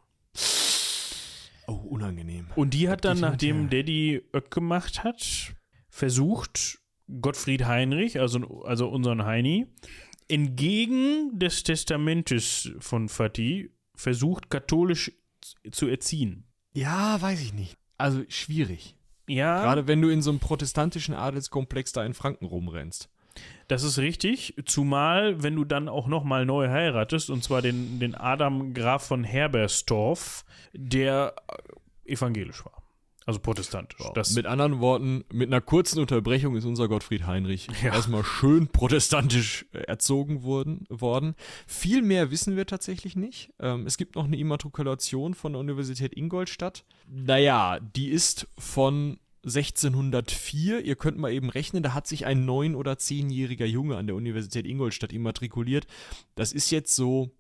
[1.66, 2.46] Oh, unangenehm.
[2.54, 3.68] Und die hat dann, nachdem.
[3.70, 5.54] Daddy Öck gemacht hat,
[5.88, 6.78] versucht,
[7.20, 9.66] Gottfried Heinrich, also, also unseren Heini,
[10.28, 15.12] entgegen des Testamentes von Fatih, versucht, katholisch
[15.70, 16.44] zu erziehen.
[16.74, 17.76] Ja, weiß ich nicht.
[17.98, 18.96] Also schwierig.
[19.28, 23.08] Ja, Gerade wenn du in so einem protestantischen Adelskomplex da in Franken rumrennst.
[23.68, 24.54] das ist richtig.
[24.66, 29.24] Zumal, wenn du dann auch nochmal neu heiratest, und zwar den, den Adam Graf von
[29.24, 31.34] Herberstorff, der
[32.06, 32.82] äh, evangelisch war.
[33.26, 34.00] Also protestantisch.
[34.14, 37.92] Das, mit anderen Worten, mit einer kurzen Unterbrechung ist unser Gottfried Heinrich Ja.
[37.92, 41.34] erstmal schön protestantisch äh, erzogen worden, worden.
[41.66, 43.52] Viel mehr wissen wir tatsächlich nicht.
[43.58, 46.84] Ähm, es gibt noch eine Immatrikulation von der Universität Ingolstadt.
[47.08, 50.84] Naja, die ist von 1604.
[50.84, 54.14] Ihr könnt mal eben rechnen, da hat sich ein neun- oder zehnjähriger Junge an der
[54.16, 55.86] Universität Ingolstadt immatrikuliert.
[56.36, 57.32] Das ist jetzt so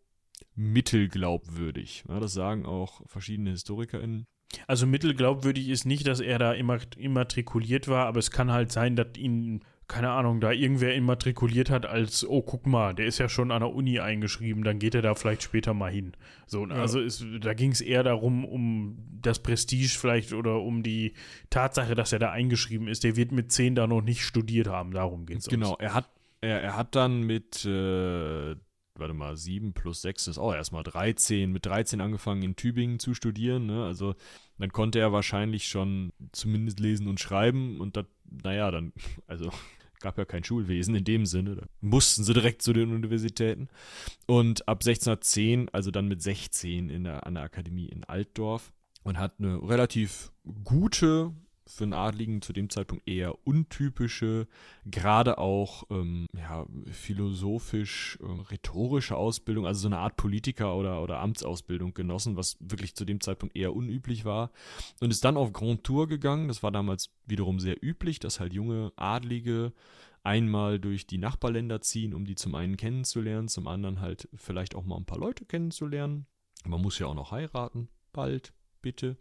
[0.54, 2.04] mittelglaubwürdig.
[2.08, 4.26] Ja, das sagen auch verschiedene HistorikerInnen.
[4.66, 8.96] Also mittelglaubwürdig ist nicht, dass er da immat- immatrikuliert war, aber es kann halt sein,
[8.96, 13.28] dass ihn, keine Ahnung, da irgendwer immatrikuliert hat als, oh, guck mal, der ist ja
[13.28, 16.12] schon an der Uni eingeschrieben, dann geht er da vielleicht später mal hin.
[16.46, 21.14] So, also ist, da ging es eher darum, um das Prestige vielleicht oder um die
[21.50, 23.04] Tatsache, dass er da eingeschrieben ist.
[23.04, 25.46] Der wird mit zehn da noch nicht studiert haben, darum geht es.
[25.46, 26.08] Genau, er hat,
[26.40, 28.56] er, er hat dann mit, äh,
[28.98, 33.14] warte mal, 7 plus 6 ist auch erstmal 13, mit 13 angefangen in Tübingen zu
[33.14, 33.84] studieren, ne?
[33.84, 34.14] Also
[34.58, 38.06] dann konnte er wahrscheinlich schon zumindest lesen und schreiben und das,
[38.44, 38.92] naja, dann,
[39.26, 39.50] also
[40.00, 43.68] gab ja kein Schulwesen in dem Sinne, da mussten sie direkt zu den Universitäten.
[44.26, 49.18] Und ab 1610, also dann mit 16 in der, an der Akademie in Altdorf und
[49.18, 50.32] hat eine relativ
[50.64, 51.32] gute,
[51.66, 54.46] für einen Adligen zu dem Zeitpunkt eher untypische,
[54.84, 61.94] gerade auch ähm, ja, philosophisch, äh, Ausbildung, also so eine Art Politiker- oder, oder Amtsausbildung
[61.94, 64.50] genossen, was wirklich zu dem Zeitpunkt eher unüblich war.
[65.00, 66.48] Und ist dann auf Grand Tour gegangen.
[66.48, 69.72] Das war damals wiederum sehr üblich, dass halt junge Adlige
[70.22, 74.84] einmal durch die Nachbarländer ziehen, um die zum einen kennenzulernen, zum anderen halt vielleicht auch
[74.84, 76.26] mal ein paar Leute kennenzulernen.
[76.64, 78.52] Man muss ja auch noch heiraten, bald,
[78.86, 79.16] bitte.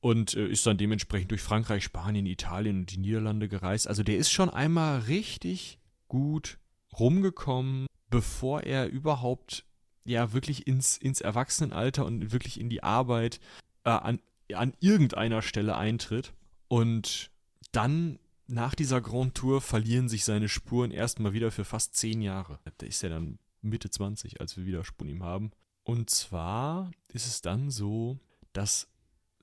[0.00, 3.88] Und äh, ist dann dementsprechend durch Frankreich, Spanien, Italien und die Niederlande gereist.
[3.88, 6.58] Also der ist schon einmal richtig gut
[6.98, 9.64] rumgekommen, bevor er überhaupt
[10.04, 13.40] ja wirklich ins, ins Erwachsenenalter und wirklich in die Arbeit
[13.84, 14.20] äh, an,
[14.52, 16.34] an irgendeiner Stelle eintritt.
[16.68, 17.30] Und
[17.72, 22.58] dann nach dieser Grand Tour verlieren sich seine Spuren erstmal wieder für fast zehn Jahre.
[22.76, 25.52] Da ist er dann Mitte 20, als wir wieder Spuren ihm haben.
[25.84, 28.18] Und zwar ist es dann so,
[28.54, 28.88] dass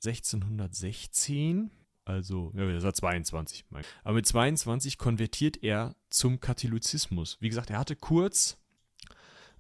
[0.04, 1.69] 1616,
[2.06, 3.84] also, ja, das war 22, mein.
[4.04, 7.38] aber mit 22 konvertiert er zum Katholizismus.
[7.39, 8.58] Wie gesagt, er hatte kurz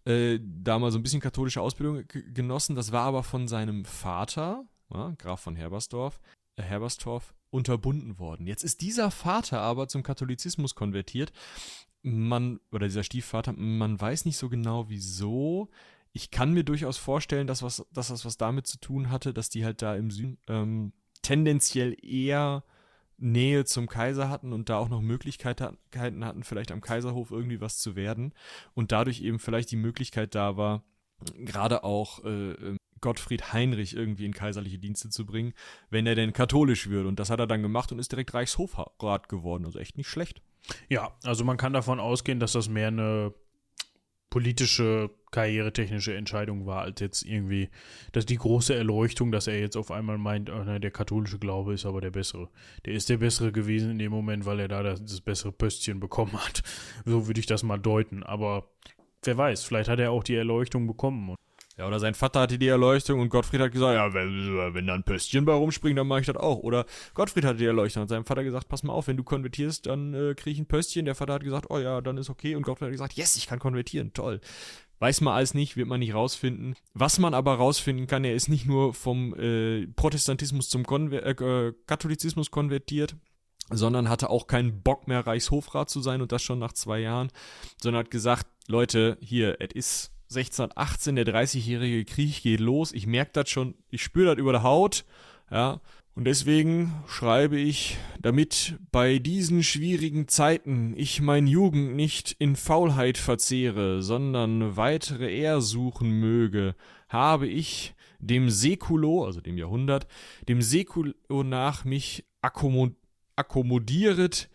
[0.05, 5.13] äh, da so ein bisschen katholische Ausbildung genossen, das war aber von seinem Vater, ja,
[5.19, 6.19] Graf von Herbersdorf,
[6.55, 8.47] äh, Herberstorf, unterbunden worden.
[8.47, 11.31] Jetzt ist dieser Vater aber zum Katholizismus konvertiert.
[12.01, 15.69] Man, oder dieser Stiefvater, man weiß nicht so genau wieso.
[16.13, 19.49] Ich kann mir durchaus vorstellen, dass, was, dass das was damit zu tun hatte, dass
[19.49, 22.63] die halt da im Süden ähm, tendenziell eher
[23.17, 25.77] Nähe zum Kaiser hatten und da auch noch Möglichkeiten
[26.25, 28.33] hatten, vielleicht am Kaiserhof irgendwie was zu werden.
[28.73, 30.83] Und dadurch eben vielleicht die Möglichkeit da war,
[31.35, 35.53] gerade auch äh, Gottfried Heinrich irgendwie in kaiserliche Dienste zu bringen,
[35.89, 37.09] wenn er denn katholisch würde.
[37.09, 39.65] Und das hat er dann gemacht und ist direkt Reichshofrat geworden.
[39.65, 40.41] Also echt nicht schlecht.
[40.89, 43.33] Ja, also man kann davon ausgehen, dass das mehr eine
[44.31, 47.69] politische, karrieretechnische Entscheidung war, als jetzt irgendwie,
[48.13, 51.73] dass die große Erleuchtung, dass er jetzt auf einmal meint, oh nein, der katholische Glaube
[51.73, 52.49] ist aber der bessere.
[52.85, 55.99] Der ist der bessere gewesen in dem Moment, weil er da das, das bessere Pöstchen
[55.99, 56.63] bekommen hat.
[57.05, 58.23] So würde ich das mal deuten.
[58.23, 58.71] Aber
[59.23, 61.35] wer weiß, vielleicht hat er auch die Erleuchtung bekommen.
[61.77, 64.93] Ja, oder sein Vater hatte die Erleuchtung und Gottfried hat gesagt, ja, wenn, wenn da
[64.93, 66.59] ein Pöstchen bei rumspringt, dann mache ich das auch.
[66.59, 69.85] Oder Gottfried hatte die Erleuchtung und seinem Vater gesagt, pass mal auf, wenn du konvertierst,
[69.85, 71.05] dann äh, kriege ich ein Pöstchen.
[71.05, 72.55] Der Vater hat gesagt, oh ja, dann ist okay.
[72.55, 74.41] Und Gottfried hat gesagt, yes, ich kann konvertieren, toll.
[74.99, 76.75] Weiß man alles nicht, wird man nicht rausfinden.
[76.93, 81.73] Was man aber rausfinden kann, er ist nicht nur vom äh, Protestantismus zum Konver äh,
[81.87, 83.15] Katholizismus konvertiert,
[83.71, 87.31] sondern hatte auch keinen Bock mehr, Reichshofrat zu sein und das schon nach zwei Jahren,
[87.81, 92.93] sondern hat gesagt, Leute, hier, es ist 1618, der 30-jährige Krieg geht los.
[92.93, 95.03] Ich merke das schon, ich spüre das über der Haut.
[95.51, 95.81] Ja,
[96.15, 103.17] und deswegen schreibe ich, damit bei diesen schwierigen Zeiten ich mein Jugend nicht in Faulheit
[103.17, 106.75] verzehre, sondern weitere Ehr suchen möge,
[107.09, 110.07] habe ich dem Säkulo, also dem Jahrhundert,
[110.47, 112.25] dem Säkulo nach mich
[113.35, 114.49] akkommodieret,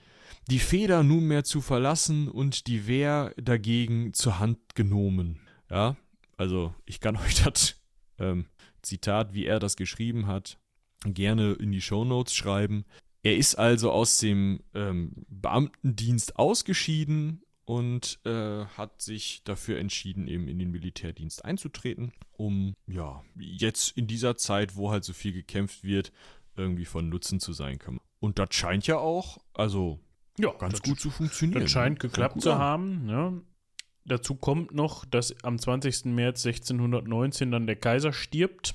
[0.49, 5.41] die Feder nunmehr zu verlassen und die Wehr dagegen zur Hand genommen.
[5.71, 5.97] Ja,
[6.37, 7.81] also ich kann euch das
[8.19, 8.47] ähm,
[8.83, 10.59] Zitat, wie er das geschrieben hat,
[11.05, 12.85] gerne in die Shownotes schreiben.
[13.23, 20.47] Er ist also aus dem ähm, Beamtendienst ausgeschieden und äh, hat sich dafür entschieden, eben
[20.47, 25.83] in den Militärdienst einzutreten, um ja jetzt in dieser Zeit, wo halt so viel gekämpft
[25.83, 26.13] wird,
[26.55, 27.99] irgendwie von Nutzen zu sein können.
[28.21, 29.99] Und das scheint ja auch, also
[30.39, 31.63] ja, ganz gut zu funktionieren.
[31.63, 33.07] Das scheint geklappt zu haben.
[33.07, 33.43] Ne?
[34.07, 36.07] Dazu kommt noch, dass am 20.
[36.07, 38.75] März 1619 dann der Kaiser stirbt.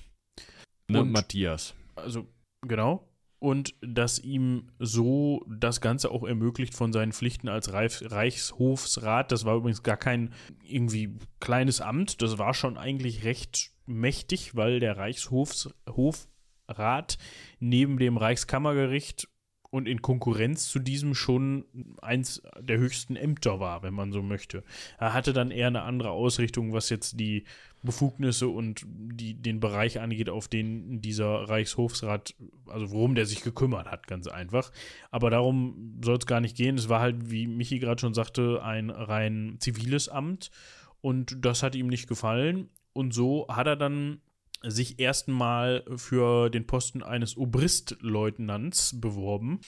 [0.90, 1.74] Ne, und, Matthias.
[1.96, 2.28] Also,
[2.68, 3.08] genau.
[3.40, 9.32] Und dass ihm so das Ganze auch ermöglicht von seinen Pflichten als Reif Reichshofsrat.
[9.32, 12.22] Das war übrigens gar kein irgendwie kleines Amt.
[12.22, 17.18] Das war schon eigentlich recht mächtig, weil der Reichshofsrat
[17.60, 19.28] neben dem Reichskammergericht
[19.72, 21.66] und in Konkurrenz zu diesem schon
[22.02, 24.64] eins der höchsten Ämter war, wenn man so möchte.
[25.00, 27.46] Er hatte dann eher eine andere Ausrichtung, was jetzt die
[27.82, 32.36] Befugnisse und die, den Bereich angeht, auf den dieser Reichshofsrat,
[32.68, 34.72] also worum der sich gekümmert hat, ganz einfach.
[35.10, 36.78] Aber darum soll es gar nicht gehen.
[36.78, 40.52] Es war halt, wie Michi gerade schon sagte, ein rein ziviles Amt
[41.00, 42.70] und das hat ihm nicht gefallen.
[42.94, 44.20] Und so hat er dann
[44.64, 49.62] sich erstmal für den Posten eines Obristleutnants beworben.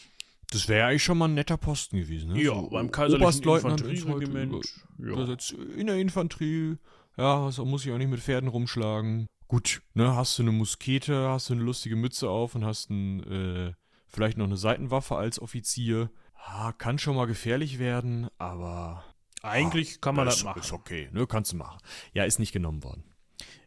[0.52, 2.42] Das wäre eigentlich schon mal ein netter Posten gewesen, ne?
[2.42, 4.66] Ja, so beim kaiserlichen Infanterieregiment.
[5.00, 5.36] Ja.
[5.76, 6.78] In der Infanterie,
[7.18, 9.26] ja, so muss ich auch nicht mit Pferden rumschlagen.
[9.48, 13.24] Gut, ne, hast du eine Muskete, hast du eine lustige Mütze auf und hast ein,
[13.24, 13.74] äh,
[14.08, 16.12] vielleicht noch eine Seitenwaffe als Offizier.
[16.36, 19.04] Ah, kann schon mal gefährlich werden, aber.
[19.42, 20.62] Eigentlich ah, kann man das, das machen.
[20.62, 21.80] Ist okay, ne, kannst du machen.
[22.14, 23.04] Ja, ist nicht genommen worden.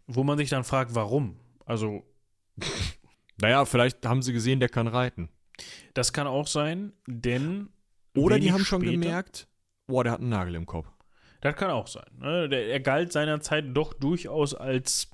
[0.07, 1.37] Wo man sich dann fragt, warum?
[1.65, 2.05] Also.
[3.41, 5.29] naja, vielleicht haben sie gesehen, der kann reiten.
[5.95, 7.69] Das kann auch sein, denn.
[8.17, 9.49] Oder die haben schon gemerkt,
[9.87, 10.87] boah, der hat einen Nagel im Kopf.
[11.43, 12.07] Das kann auch sein.
[12.19, 12.49] Ne?
[12.49, 15.11] Der, er galt seinerzeit doch durchaus als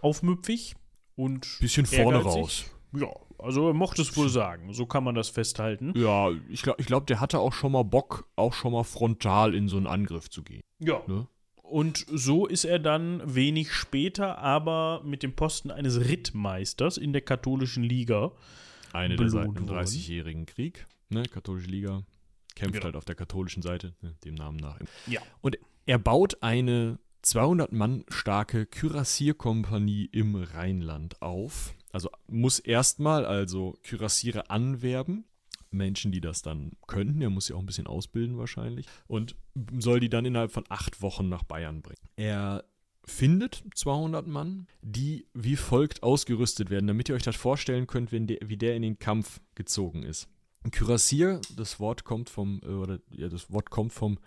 [0.00, 0.74] aufmüpfig
[1.16, 1.58] und.
[1.60, 2.64] Bisschen vorne raus.
[2.92, 3.08] Ja,
[3.38, 4.72] also er mochte es wohl sagen.
[4.72, 5.92] So kann man das festhalten.
[5.96, 9.54] Ja, ich glaube, ich glaub, der hatte auch schon mal Bock, auch schon mal frontal
[9.54, 10.62] in so einen Angriff zu gehen.
[10.78, 11.02] Ja.
[11.06, 11.26] Ne?
[11.74, 17.22] Und so ist er dann wenig später aber mit dem Posten eines Rittmeisters in der
[17.22, 18.30] katholischen Liga.
[18.92, 22.04] Eine der Seiten im 30-jährigen Krieg, ne, katholische Liga,
[22.54, 22.84] kämpft genau.
[22.84, 24.78] halt auf der katholischen Seite, ne, dem Namen nach.
[25.08, 25.20] Ja.
[25.40, 31.74] Und er baut eine 200 Mann starke Kürassierkompanie im Rheinland auf.
[31.90, 35.24] Also muss erstmal also Kürassiere anwerben,
[35.74, 37.20] Menschen, die das dann könnten.
[37.20, 38.86] Er muss sie auch ein bisschen ausbilden wahrscheinlich.
[39.06, 39.36] Und
[39.78, 42.08] soll die dann innerhalb von acht Wochen nach Bayern bringen.
[42.16, 42.64] Er
[43.04, 48.38] findet 200 Mann, die wie folgt ausgerüstet werden, damit ihr euch das vorstellen könnt, der,
[48.44, 50.28] wie der in den Kampf gezogen ist.
[50.70, 54.18] Kürassier, das Wort kommt vom, äh, oder ja, das Wort kommt vom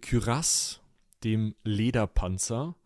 [0.00, 0.80] Kürass,
[1.24, 2.76] dem Lederpanzer,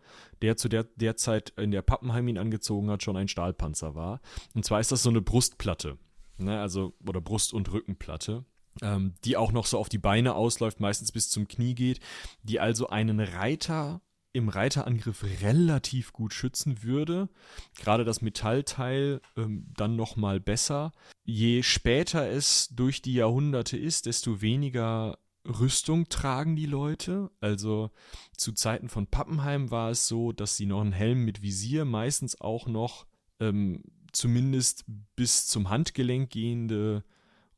[0.40, 4.20] der zu der, der Zeit in der Pappenheim ihn angezogen hat, schon ein Stahlpanzer war.
[4.54, 5.98] Und zwar ist das so eine Brustplatte
[6.38, 8.44] ne, also oder Brust- und Rückenplatte,
[8.80, 12.00] ähm, die auch noch so auf die Beine ausläuft, meistens bis zum Knie geht,
[12.42, 14.00] die also einen Reiter
[14.32, 17.28] im Reiterangriff relativ gut schützen würde.
[17.76, 20.92] Gerade das Metallteil ähm, dann noch mal besser.
[21.24, 27.30] Je später es durch die Jahrhunderte ist, desto weniger Rüstung tragen die Leute.
[27.40, 27.90] Also
[28.36, 32.40] zu Zeiten von Pappenheim war es so, dass sie noch einen Helm mit Visier, meistens
[32.40, 33.06] auch noch
[33.40, 33.82] ähm,
[34.12, 34.84] zumindest
[35.16, 37.04] bis zum Handgelenk gehende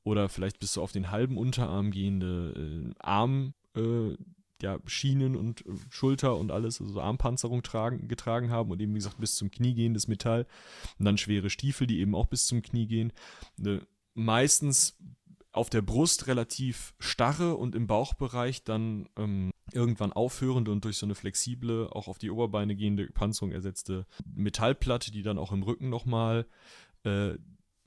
[0.02, 2.52] oder vielleicht bis so auf den halben Unterarm gehende
[2.90, 4.16] äh, Arm, äh,
[4.62, 8.98] ja, Schienen und äh, Schulter und alles, also Armpanzerung tragen, getragen haben und eben, wie
[8.98, 10.46] gesagt, bis zum Knie gehendes Metall.
[10.98, 13.12] Und dann schwere Stiefel, die eben auch bis zum Knie gehen.
[13.56, 14.96] Ne, meistens
[15.54, 21.06] auf der Brust relativ starre und im Bauchbereich dann ähm, irgendwann aufhörende und durch so
[21.06, 25.88] eine flexible, auch auf die Oberbeine gehende Panzerung ersetzte Metallplatte, die dann auch im Rücken
[25.88, 26.46] nochmal
[27.04, 27.34] äh,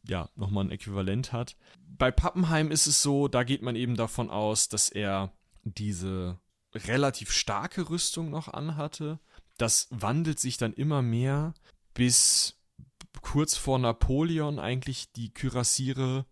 [0.07, 1.57] ja, nochmal ein Äquivalent hat.
[1.97, 6.39] Bei Pappenheim ist es so, da geht man eben davon aus, dass er diese
[6.74, 9.20] relativ starke Rüstung noch anhatte.
[9.57, 11.53] Das wandelt sich dann immer mehr,
[11.93, 12.57] bis
[13.22, 16.26] kurz vor Napoleon eigentlich die Kürassiere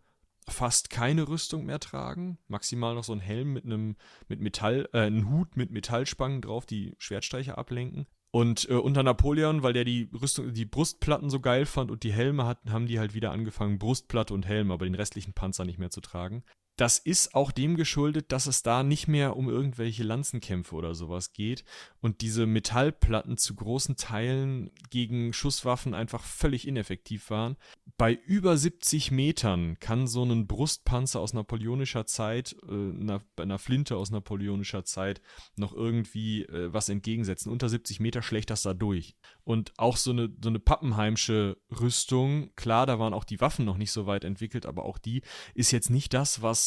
[0.47, 2.37] fast keine Rüstung mehr tragen.
[2.47, 3.95] Maximal noch so ein Helm mit einem
[4.27, 8.07] mit Metall, äh, einen Hut mit Metallspangen drauf, die Schwertstreicher ablenken.
[8.31, 12.11] Und äh, unter Napoleon, weil der die Rüstung, die Brustplatten so geil fand und die
[12.11, 15.79] Helme hatten, haben die halt wieder angefangen, Brustplatte und Helm, aber den restlichen Panzer nicht
[15.79, 16.43] mehr zu tragen
[16.77, 21.31] das ist auch dem geschuldet, dass es da nicht mehr um irgendwelche Lanzenkämpfe oder sowas
[21.31, 21.63] geht
[22.01, 27.55] und diese Metallplatten zu großen Teilen gegen Schusswaffen einfach völlig ineffektiv waren.
[27.97, 33.95] Bei über 70 Metern kann so ein Brustpanzer aus napoleonischer Zeit, äh, einer, einer Flinte
[33.95, 35.21] aus napoleonischer Zeit
[35.55, 37.51] noch irgendwie äh, was entgegensetzen.
[37.51, 39.15] Unter 70 Meter schlägt das da durch.
[39.45, 43.77] Und auch so eine, so eine Pappenheimsche Rüstung, klar, da waren auch die Waffen noch
[43.77, 45.21] nicht so weit entwickelt, aber auch die
[45.53, 46.64] ist jetzt nicht das, was,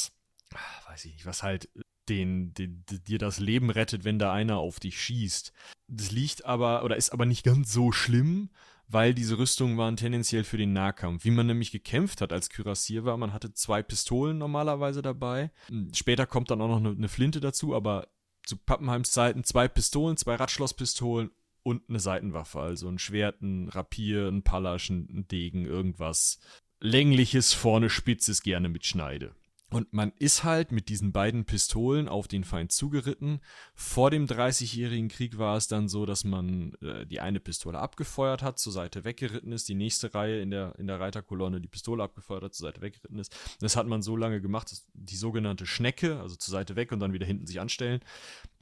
[0.88, 1.68] weiß ich nicht, was halt
[2.08, 5.52] den, den, dir das Leben rettet, wenn da einer auf dich schießt.
[5.88, 8.50] Das liegt aber, oder ist aber nicht ganz so schlimm,
[8.88, 11.24] weil diese Rüstungen waren tendenziell für den Nahkampf.
[11.24, 15.50] Wie man nämlich gekämpft hat als Kürassier war, man hatte zwei Pistolen normalerweise dabei.
[15.92, 18.08] Später kommt dann auch noch eine, eine Flinte dazu, aber
[18.44, 21.30] zu Pappenheims Zeiten zwei Pistolen, zwei Radschlosspistolen
[21.62, 26.38] und eine Seitenwaffe, also ein Schwert, ein Rapier, ein Pallasch, ein Degen, irgendwas
[26.80, 29.34] längliches, vorne spitzes, gerne mit Schneide.
[29.70, 33.40] Und man ist halt mit diesen beiden Pistolen auf den Feind zugeritten.
[33.74, 38.42] Vor dem Dreißigjährigen Krieg war es dann so, dass man äh, die eine Pistole abgefeuert
[38.42, 42.02] hat, zur Seite weggeritten ist, die nächste Reihe in der, in der Reiterkolonne die Pistole
[42.02, 43.36] abgefeuert hat, zur Seite weggeritten ist.
[43.60, 47.00] Das hat man so lange gemacht, dass die sogenannte Schnecke, also zur Seite weg und
[47.00, 48.00] dann wieder hinten sich anstellen,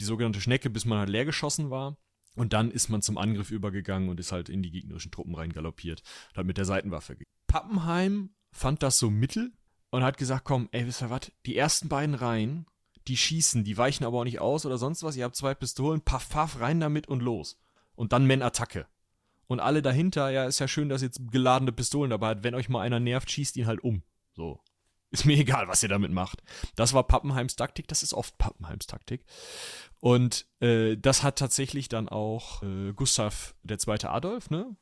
[0.00, 1.98] die sogenannte Schnecke, bis man halt leer geschossen war.
[2.34, 6.02] Und dann ist man zum Angriff übergegangen und ist halt in die gegnerischen Truppen reingaloppiert
[6.30, 7.16] und hat mit der Seitenwaffe.
[7.46, 9.52] Pappenheim fand das so mittel
[9.90, 12.66] und hat gesagt, komm, ey, wisst ihr was, die ersten beiden Reihen,
[13.08, 15.16] die schießen, die weichen aber auch nicht aus oder sonst was.
[15.16, 17.58] Ihr habt zwei Pistolen, paff, paff, rein damit und los.
[17.94, 18.86] Und dann Men-Attacke.
[19.46, 22.44] Und alle dahinter, ja, ist ja schön, dass ihr jetzt geladene Pistolen dabei habt.
[22.44, 24.02] Wenn euch mal einer nervt, schießt ihn halt um.
[24.34, 24.60] So.
[25.10, 26.42] Ist mir egal, was ihr damit macht.
[26.74, 29.24] Das war Pappenheims Taktik, das ist oft Pappenheims Taktik.
[30.00, 34.04] Und äh, das hat tatsächlich dann auch äh, Gustav II.
[34.04, 34.76] Adolf, ne?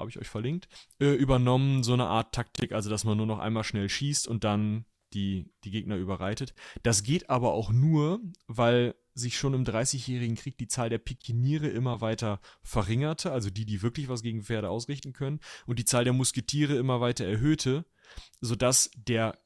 [0.00, 3.38] Habe ich euch verlinkt, äh, übernommen, so eine Art Taktik, also dass man nur noch
[3.38, 6.54] einmal schnell schießt und dann die, die Gegner überreitet.
[6.82, 11.68] Das geht aber auch nur, weil sich schon im Dreißigjährigen Krieg die Zahl der Pikiniere
[11.68, 16.04] immer weiter verringerte, also die, die wirklich was gegen Pferde ausrichten können, und die Zahl
[16.04, 17.84] der Musketiere immer weiter erhöhte,
[18.40, 19.38] sodass der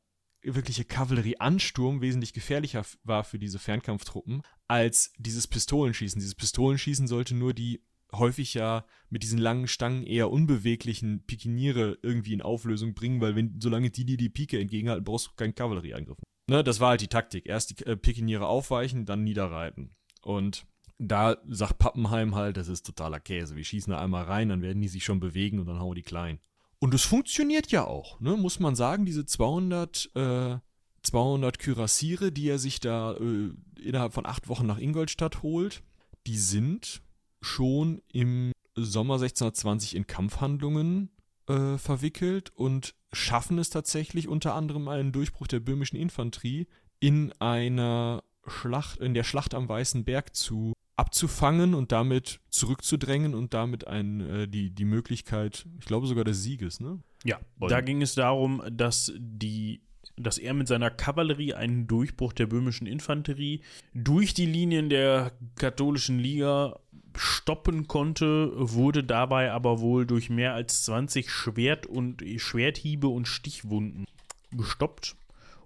[0.42, 6.20] wirkliche Kavallerieansturm wesentlich gefährlicher war für diese Fernkampftruppen als dieses Pistolenschießen.
[6.20, 7.82] Dieses Pistolenschießen sollte nur die
[8.18, 13.60] häufig ja mit diesen langen Stangen eher unbeweglichen Pikiniere irgendwie in Auflösung bringen, weil wenn
[13.60, 16.18] solange die dir die Pike entgegenhalten, brauchst du keinen Kavallerieangriff.
[16.48, 17.46] Ne, das war halt die Taktik.
[17.46, 19.94] Erst die äh, Pikiniere aufweichen, dann niederreiten.
[20.22, 20.66] Und
[20.98, 23.56] da sagt Pappenheim halt, das ist totaler Käse.
[23.56, 26.02] Wir schießen da einmal rein, dann werden die sich schon bewegen und dann hauen die
[26.02, 26.38] klein.
[26.78, 28.36] Und es funktioniert ja auch, ne?
[28.36, 30.58] muss man sagen, diese 200, äh,
[31.02, 33.50] 200 Kürassiere, die er sich da äh,
[33.80, 35.82] innerhalb von acht Wochen nach Ingolstadt holt,
[36.26, 37.02] die sind
[37.44, 41.10] schon im Sommer 1620 in Kampfhandlungen
[41.46, 46.66] äh, verwickelt und schaffen es tatsächlich unter anderem einen Durchbruch der böhmischen Infanterie
[47.00, 53.52] in einer Schlacht, in der Schlacht am Weißen Berg zu abzufangen und damit zurückzudrängen und
[53.52, 57.00] damit ein, äh, die, die Möglichkeit, ich glaube sogar des Sieges, ne?
[57.24, 59.80] Ja, und da ging es darum, dass die
[60.16, 63.62] dass er mit seiner Kavallerie einen Durchbruch der böhmischen Infanterie
[63.94, 66.78] durch die Linien der katholischen Liga
[67.16, 74.06] stoppen konnte, wurde dabei aber wohl durch mehr als 20 Schwert und Schwerthiebe und Stichwunden
[74.52, 75.16] gestoppt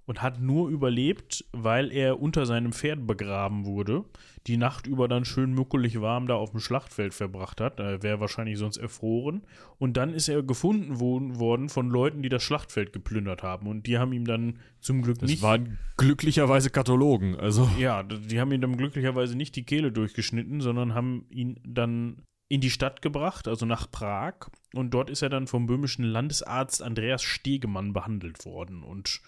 [0.09, 4.07] und hat nur überlebt, weil er unter seinem Pferd begraben wurde,
[4.47, 7.79] die Nacht über dann schön muckelig warm da auf dem Schlachtfeld verbracht hat.
[7.79, 9.43] Er wäre wahrscheinlich sonst erfroren.
[9.79, 13.67] Und dann ist er gefunden worden von Leuten, die das Schlachtfeld geplündert haben.
[13.67, 15.43] Und die haben ihm dann zum Glück das nicht.
[15.43, 17.69] Das waren glücklicherweise Kathologen, also.
[17.79, 22.63] Ja, die haben ihm dann glücklicherweise nicht die Kehle durchgeschnitten, sondern haben ihn dann in
[22.63, 24.49] die Stadt gebracht, also nach Prag.
[24.73, 28.83] Und dort ist er dann vom böhmischen Landesarzt Andreas Stegemann behandelt worden.
[28.83, 29.21] Und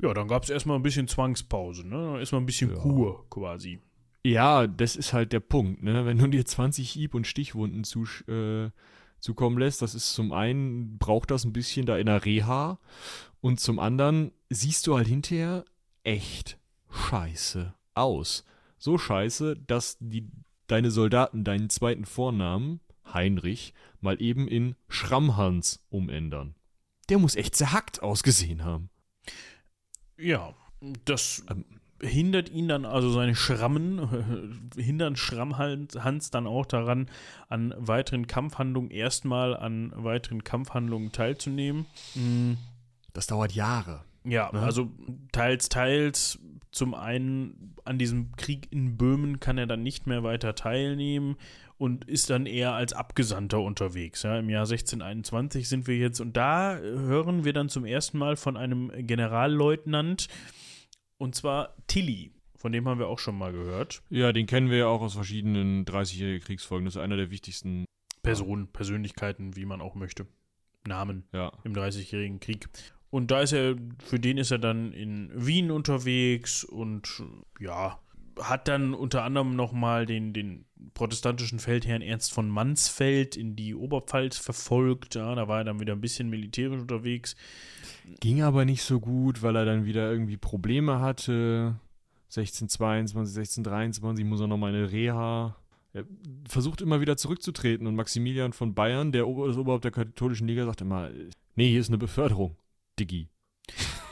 [0.00, 2.18] ja, dann gab es erstmal ein bisschen Zwangspause, ne?
[2.18, 2.76] Erstmal ein bisschen ja.
[2.76, 3.80] Kur quasi.
[4.24, 6.06] Ja, das ist halt der Punkt, ne?
[6.06, 8.70] Wenn du dir 20 Hieb- und Stichwunden zu, äh,
[9.18, 12.78] zukommen lässt, das ist zum einen, braucht das ein bisschen da in der Reha
[13.40, 15.64] und zum anderen siehst du halt hinterher
[16.04, 16.58] echt
[16.90, 18.44] scheiße aus.
[18.78, 20.28] So scheiße, dass die,
[20.66, 22.80] deine Soldaten deinen zweiten Vornamen,
[23.12, 26.54] Heinrich, mal eben in Schrammhans umändern.
[27.08, 28.90] Der muss echt zerhackt ausgesehen haben.
[30.22, 30.54] Ja,
[31.04, 31.64] das ähm,
[32.02, 37.08] hindert ihn dann, also seine Schrammen, hindern Schrammhans dann auch daran,
[37.48, 41.86] an weiteren Kampfhandlungen, erstmal an weiteren Kampfhandlungen teilzunehmen.
[42.14, 42.58] Mhm.
[43.12, 44.04] Das dauert Jahre.
[44.24, 44.60] Ja, ne?
[44.60, 44.90] also
[45.32, 46.38] teils, teils.
[46.70, 51.36] Zum einen an diesem Krieg in Böhmen kann er dann nicht mehr weiter teilnehmen
[51.82, 54.22] und ist dann eher als Abgesandter unterwegs.
[54.22, 58.36] Ja, Im Jahr 1621 sind wir jetzt und da hören wir dann zum ersten Mal
[58.36, 60.28] von einem Generalleutnant
[61.18, 62.30] und zwar Tilly.
[62.54, 64.00] Von dem haben wir auch schon mal gehört.
[64.10, 66.84] Ja, den kennen wir ja auch aus verschiedenen 30-jährigen Kriegsfolgen.
[66.84, 67.84] Das ist einer der wichtigsten
[68.22, 70.28] Personen, Persönlichkeiten, wie man auch möchte.
[70.86, 71.50] Namen ja.
[71.64, 72.68] im 30-jährigen Krieg.
[73.10, 73.74] Und da ist er,
[74.04, 77.24] für den ist er dann in Wien unterwegs und
[77.58, 77.98] ja,
[78.40, 80.64] hat dann unter anderem nochmal den, den
[80.94, 85.14] protestantischen Feldherrn Ernst von Mansfeld in die Oberpfalz verfolgt.
[85.14, 87.36] Ja, da war er dann wieder ein bisschen militärisch unterwegs.
[88.20, 91.76] Ging aber nicht so gut, weil er dann wieder irgendwie Probleme hatte.
[92.28, 95.56] 1622, 1623 muss er nochmal eine Reha.
[95.92, 96.04] Er
[96.48, 100.64] versucht immer wieder zurückzutreten und Maximilian von Bayern, der Ober das Oberhaupt der katholischen Liga,
[100.64, 101.10] sagt immer:
[101.54, 102.56] Nee, hier ist eine Beförderung.
[102.98, 103.28] Diggi.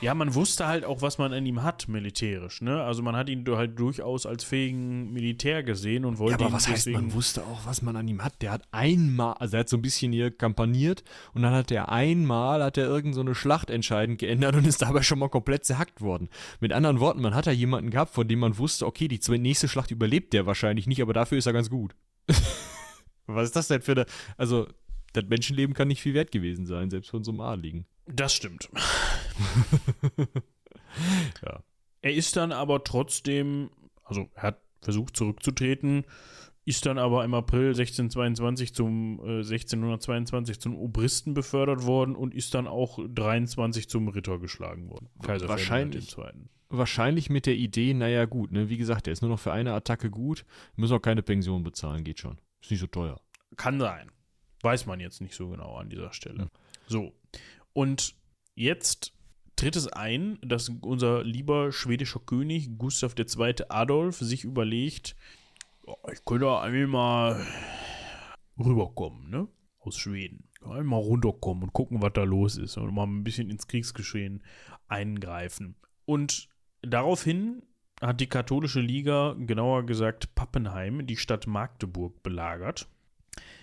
[0.01, 2.61] Ja, man wusste halt auch, was man an ihm hat, militärisch.
[2.61, 2.81] Ne?
[2.81, 6.39] Also man hat ihn halt durchaus als fähigen Militär gesehen und wollte.
[6.39, 8.41] Ja, aber was heißt, man wusste auch, was man an ihm hat?
[8.41, 11.03] Der hat einmal, also er hat so ein bisschen hier kampagniert
[11.35, 15.03] und dann hat er einmal, hat er irgendeine so Schlacht entscheidend geändert und ist dabei
[15.03, 16.29] schon mal komplett zerhackt worden.
[16.59, 19.67] Mit anderen Worten, man hat da jemanden gehabt, von dem man wusste, okay, die nächste
[19.67, 21.95] Schlacht überlebt der wahrscheinlich nicht, aber dafür ist er ganz gut.
[23.27, 24.67] was ist das denn für eine, also
[25.13, 27.85] das Menschenleben kann nicht viel wert gewesen sein, selbst von so einem Adligen.
[28.07, 28.69] Das stimmt.
[31.43, 31.63] ja.
[32.01, 33.69] Er ist dann aber trotzdem,
[34.03, 36.05] also er hat versucht zurückzutreten,
[36.65, 42.53] ist dann aber im April 1622 zum äh, 1622 zum Obristen befördert worden und ist
[42.53, 45.09] dann auch 23 zum Ritter geschlagen worden.
[45.23, 46.15] Kaiser wahrscheinlich,
[46.69, 49.73] wahrscheinlich mit der Idee, naja gut, ne, wie gesagt, der ist nur noch für eine
[49.73, 50.45] Attacke gut,
[50.75, 52.37] müssen auch keine Pension bezahlen, geht schon.
[52.61, 53.19] Ist nicht so teuer.
[53.57, 54.11] Kann sein.
[54.61, 56.43] Weiß man jetzt nicht so genau an dieser Stelle.
[56.43, 56.49] Ja.
[56.87, 57.13] So.
[57.73, 58.15] Und
[58.55, 59.13] jetzt
[59.55, 63.55] tritt es ein, dass unser lieber schwedischer König Gustav II.
[63.69, 65.15] Adolf sich überlegt,
[65.85, 67.47] oh, ich könnte einmal mal
[68.57, 69.47] rüberkommen, ne?
[69.79, 70.49] Aus Schweden.
[70.61, 74.43] Einmal runterkommen und gucken, was da los ist und mal ein bisschen ins Kriegsgeschehen
[74.87, 75.75] eingreifen.
[76.05, 76.49] Und
[76.81, 77.63] daraufhin
[77.99, 82.87] hat die katholische Liga, genauer gesagt Pappenheim, die Stadt Magdeburg belagert.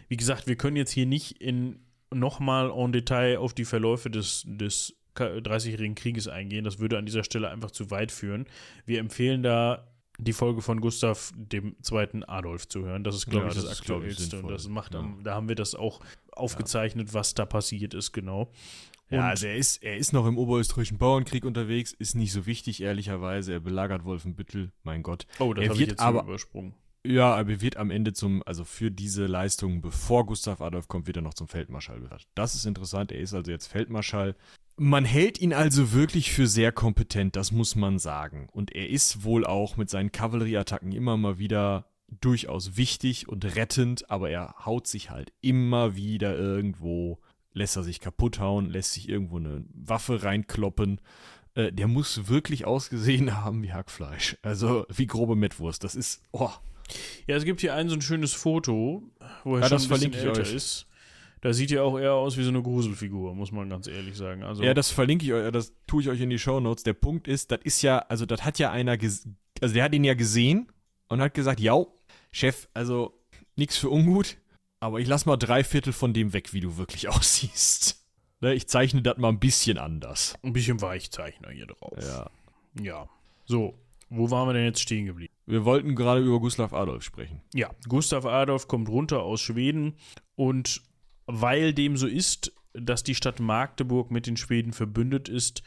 [0.09, 1.81] Wie gesagt, wir können jetzt hier nicht in
[2.13, 6.65] nochmal en Detail auf die Verläufe des, des 30-jährigen Krieges eingehen.
[6.65, 8.47] Das würde an dieser Stelle einfach zu weit führen.
[8.87, 9.89] Wir empfehlen da
[10.19, 13.05] die Folge von Gustav dem zweiten Adolf zu hören.
[13.05, 14.43] Das ist, glaube ja, ich, das, das aktuellste.
[14.43, 15.09] Und das macht, ja.
[15.23, 16.01] da haben wir das auch
[16.33, 18.51] aufgezeichnet, was da passiert ist, genau.
[19.11, 22.47] Und ja, also er ist, er ist noch im oberösterreichischen Bauernkrieg unterwegs, ist nicht so
[22.47, 23.55] wichtig, ehrlicherweise.
[23.55, 25.27] Er belagert Wolfenbüttel, mein Gott.
[25.39, 26.75] Oh, das habe ich jetzt aber, übersprungen.
[27.07, 31.07] Ja, aber er wird am Ende zum, also für diese Leistung, bevor Gustav Adolf kommt,
[31.07, 32.03] wird er noch zum Feldmarschall.
[32.35, 33.13] Das ist interessant.
[33.13, 34.35] Er ist also jetzt Feldmarschall.
[34.77, 38.49] Man hält ihn also wirklich für sehr kompetent, das muss man sagen.
[38.53, 41.87] Und er ist wohl auch mit seinen Kavallerieattacken immer mal wieder
[42.21, 47.19] durchaus wichtig und rettend, aber er haut sich halt immer wieder irgendwo,
[47.53, 51.01] lässt er sich kaputt hauen, lässt sich irgendwo eine Waffe reinkloppen.
[51.55, 54.39] Äh, der muss wirklich ausgesehen haben wie Hackfleisch.
[54.43, 55.85] Also wie grobe Mettwurst.
[55.85, 56.53] Das ist, oh,
[57.26, 59.03] ja, es gibt hier ein so ein schönes Foto,
[59.45, 60.55] wo er ja, schon ein bisschen älter euch.
[60.55, 60.86] ist.
[61.41, 64.43] Da sieht er auch eher aus wie so eine Gruselfigur, muss man ganz ehrlich sagen.
[64.43, 66.82] Also ja, das verlinke ich euch, das tue ich euch in die Show Notes.
[66.82, 70.05] Der Punkt ist, das ist ja, also das hat ja einer, also der hat ihn
[70.05, 70.72] ja gesehen
[71.09, 71.76] und hat gesagt, ja,
[72.32, 73.14] Chef, also
[73.57, 74.36] nichts für ungut,
[74.80, 78.05] aber ich lass mal drei Viertel von dem weg, wie du wirklich aussiehst.
[78.41, 80.34] Ne, ich zeichne das mal ein bisschen anders.
[80.43, 81.99] Ein bisschen Weichzeichner hier drauf.
[82.01, 82.30] Ja.
[82.80, 83.09] Ja.
[83.47, 83.74] So,
[84.11, 85.33] wo waren wir denn jetzt stehen geblieben?
[85.47, 87.43] Wir wollten gerade über Gustav Adolf sprechen.
[87.55, 89.95] Ja, Gustav Adolf kommt runter aus Schweden
[90.35, 90.83] und
[91.27, 95.63] weil dem so ist, dass die Stadt Magdeburg mit den Schweden verbündet ist,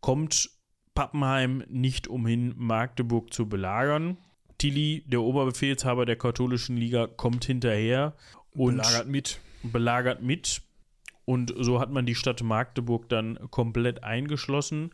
[0.00, 0.50] kommt
[0.94, 4.18] Pappenheim nicht umhin, Magdeburg zu belagern.
[4.58, 8.14] Tilly, der Oberbefehlshaber der katholischen Liga, kommt hinterher
[8.52, 9.40] und belagert mit.
[9.62, 10.62] Belagert mit.
[11.24, 14.90] Und so hat man die Stadt Magdeburg dann komplett eingeschlossen.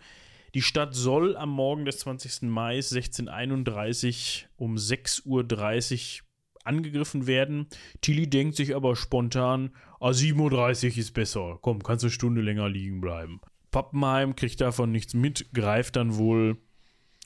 [0.55, 2.43] Die Stadt soll am Morgen des 20.
[2.43, 6.27] Mai 1631 um 6.30 Uhr
[6.65, 7.69] angegriffen werden.
[8.01, 9.71] Tilly denkt sich aber spontan,
[10.01, 11.59] ah, 7.30 Uhr ist besser.
[11.61, 13.41] Komm, kannst du eine Stunde länger liegen bleiben.
[13.71, 16.57] Pappenheim kriegt davon nichts mit, greift dann wohl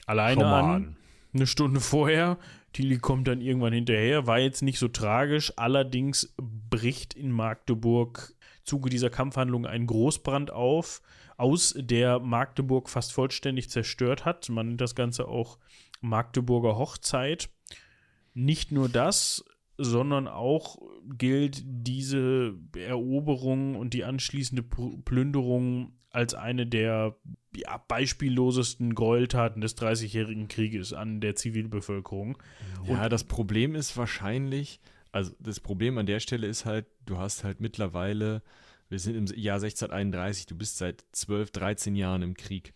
[0.06, 0.64] alleine an.
[0.64, 0.96] an.
[1.32, 2.38] Eine Stunde vorher.
[2.72, 4.26] Tilly kommt dann irgendwann hinterher.
[4.26, 5.52] War jetzt nicht so tragisch.
[5.56, 11.02] Allerdings bricht in Magdeburg Zuge dieser Kampfhandlung ein Großbrand auf,
[11.36, 14.48] aus der Magdeburg fast vollständig zerstört hat.
[14.48, 15.58] Man nennt das Ganze auch
[16.00, 17.50] Magdeburger Hochzeit.
[18.34, 19.44] Nicht nur das,
[19.78, 27.16] sondern auch gilt diese Eroberung und die anschließende Plünderung als eine der
[27.56, 32.38] ja, beispiellosesten Gräueltaten des Dreißigjährigen Krieges an der Zivilbevölkerung.
[32.84, 34.80] Ja, und das Problem ist wahrscheinlich,
[35.10, 38.42] also das Problem an der Stelle ist halt, du hast halt mittlerweile,
[38.94, 42.74] wir sind im Jahr 1631, du bist seit 12, 13 Jahren im Krieg.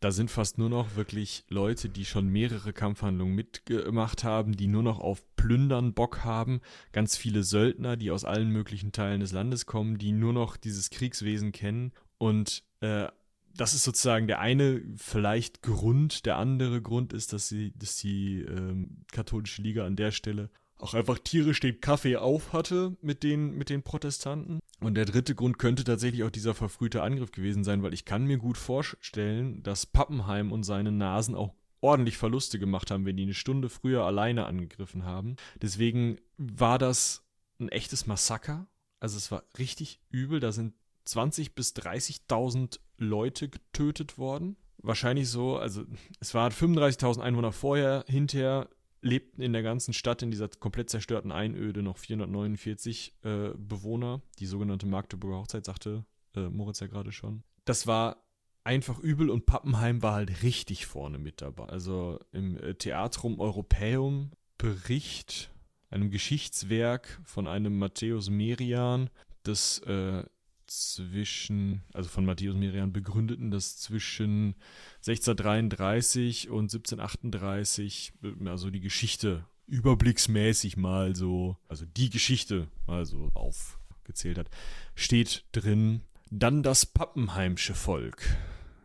[0.00, 4.82] Da sind fast nur noch wirklich Leute, die schon mehrere Kampfhandlungen mitgemacht haben, die nur
[4.82, 6.62] noch auf Plündern Bock haben.
[6.92, 10.88] Ganz viele Söldner, die aus allen möglichen Teilen des Landes kommen, die nur noch dieses
[10.88, 11.92] Kriegswesen kennen.
[12.16, 13.08] Und äh,
[13.54, 16.24] das ist sozusagen der eine vielleicht Grund.
[16.24, 20.48] Der andere Grund ist, dass sie, dass die ähm, katholische Liga an der Stelle
[20.78, 24.60] auch einfach tierisch den Kaffee auf hatte mit den, mit den Protestanten.
[24.80, 28.26] Und der dritte Grund könnte tatsächlich auch dieser verfrühte Angriff gewesen sein, weil ich kann
[28.26, 33.22] mir gut vorstellen, dass Pappenheim und seine Nasen auch ordentlich Verluste gemacht haben, wenn die
[33.22, 35.36] eine Stunde früher alleine angegriffen haben.
[35.62, 37.24] Deswegen war das
[37.58, 38.66] ein echtes Massaker.
[39.00, 40.40] Also es war richtig übel.
[40.40, 40.74] Da sind
[41.04, 44.56] 20 bis 30.000 Leute getötet worden.
[44.78, 45.84] Wahrscheinlich so, also
[46.20, 48.68] es waren 35.000 Einwohner vorher, hinterher
[49.02, 54.22] lebten in der ganzen Stadt, in dieser komplett zerstörten Einöde, noch 449 äh, Bewohner.
[54.38, 57.42] Die sogenannte Magdeburger Hochzeit, sagte äh, Moritz ja gerade schon.
[57.64, 58.24] Das war
[58.64, 61.66] einfach übel und Pappenheim war halt richtig vorne mit dabei.
[61.66, 65.50] Also im äh, Theatrum Europäum Bericht,
[65.90, 69.10] einem Geschichtswerk von einem Matthäus Merian,
[69.42, 70.24] das äh,
[70.66, 74.54] zwischen, also von Matthäus Merian begründeten, dass zwischen
[75.06, 78.12] 1633 und 1738,
[78.44, 84.50] also die Geschichte überblicksmäßig mal so, also die Geschichte mal so aufgezählt hat,
[84.94, 88.36] steht drin, dann das Pappenheimsche Volk,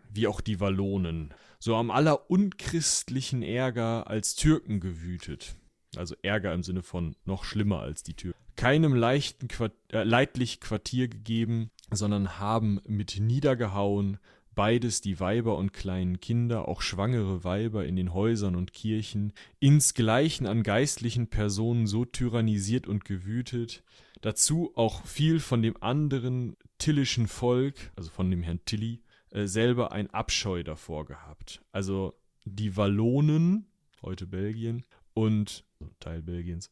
[0.09, 5.55] wie auch die Wallonen, so am allerunchristlichen Ärger als Türken gewütet.
[5.95, 10.59] Also Ärger im Sinne von noch schlimmer als die Türken keinem leichten Quart äh, leidlich
[10.59, 14.19] Quartier gegeben, sondern haben mit niedergehauen
[14.53, 20.45] beides die Weiber und kleinen Kinder, auch schwangere Weiber in den Häusern und Kirchen, insgleichen
[20.45, 23.83] an geistlichen Personen so tyrannisiert und gewütet,
[24.21, 29.91] dazu auch viel von dem anderen tillischen Volk, also von dem Herrn Tilly, äh, selber
[29.91, 31.63] ein Abscheu davor gehabt.
[31.71, 32.13] Also
[32.45, 33.65] die Wallonen,
[34.03, 34.83] heute Belgien,
[35.14, 35.66] und
[35.99, 36.72] Teil Belgiens,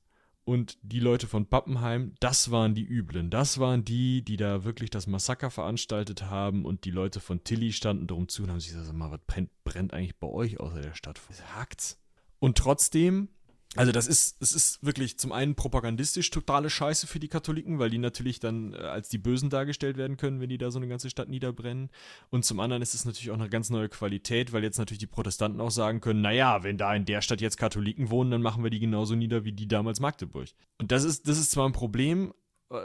[0.50, 3.30] und die Leute von Pappenheim, das waren die Üblen.
[3.30, 6.66] Das waren die, die da wirklich das Massaker veranstaltet haben.
[6.66, 9.52] Und die Leute von Tilly standen drum zu und haben sich gesagt, mal, was brennt,
[9.64, 11.22] brennt eigentlich bei euch außer der Stadt?
[11.30, 12.02] Was hakt's?
[12.40, 13.30] Und trotzdem
[13.76, 17.92] also das ist, es ist wirklich zum einen propagandistisch totale Scheiße für die Katholiken, weil
[17.92, 20.88] die natürlich dann äh, als die Bösen dargestellt werden können, wenn die da so eine
[20.88, 21.92] ganze Stadt niederbrennen.
[22.32, 25.08] Und zum anderen ist es natürlich auch eine ganz neue Qualität, weil jetzt natürlich die
[25.08, 28.64] Protestanten auch sagen können, naja, wenn da in der Stadt jetzt Katholiken wohnen, dann machen
[28.64, 30.50] wir die genauso nieder wie die damals Magdeburg.
[30.80, 32.34] Und das ist, das ist zwar ein Problem,
[32.72, 32.78] äh,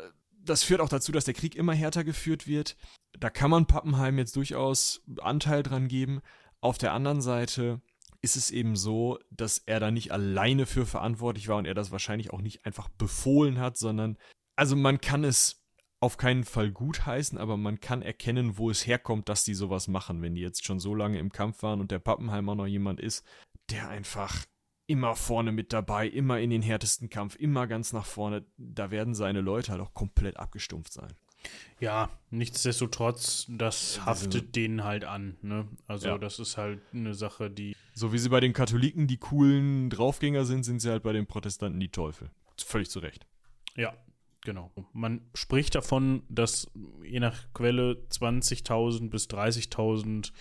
[0.45, 2.77] das führt auch dazu, dass der Krieg immer härter geführt wird.
[3.19, 6.21] Da kann man Pappenheim jetzt durchaus Anteil dran geben.
[6.61, 7.81] Auf der anderen Seite
[8.25, 11.93] ist es eben so, dass er da nicht alleine für verantwortlich war und er das
[11.93, 14.17] wahrscheinlich auch nicht einfach befohlen hat, sondern,
[14.57, 15.63] also man kann es
[16.01, 19.89] auf keinen Fall gut heißen, aber man kann erkennen, wo es herkommt, dass die sowas
[19.89, 22.99] machen, wenn die jetzt schon so lange im Kampf waren und der Pappenheimer noch jemand
[22.99, 23.27] ist,
[23.71, 24.45] der einfach
[24.87, 29.15] immer vorne mit dabei, immer in den härtesten Kampf, immer ganz nach vorne, da werden
[29.15, 31.15] seine Leute halt auch komplett abgestumpft sein.
[31.81, 35.37] Ja, nichtsdestotrotz, das haftet denen halt an.
[35.43, 35.69] Ne?
[35.87, 36.19] Also ja.
[36.19, 37.77] das ist halt eine Sache, die.
[37.95, 41.27] So wie sie bei den Katholiken die coolen Draufgänger sind, sind sie halt bei den
[41.27, 42.31] Protestanten die Teufel.
[42.57, 43.27] Völlig zu Recht.
[43.77, 43.93] Ja,
[44.43, 44.71] genau.
[44.93, 46.71] Man spricht davon, dass
[47.03, 50.33] je nach Quelle 20.000 bis 30.000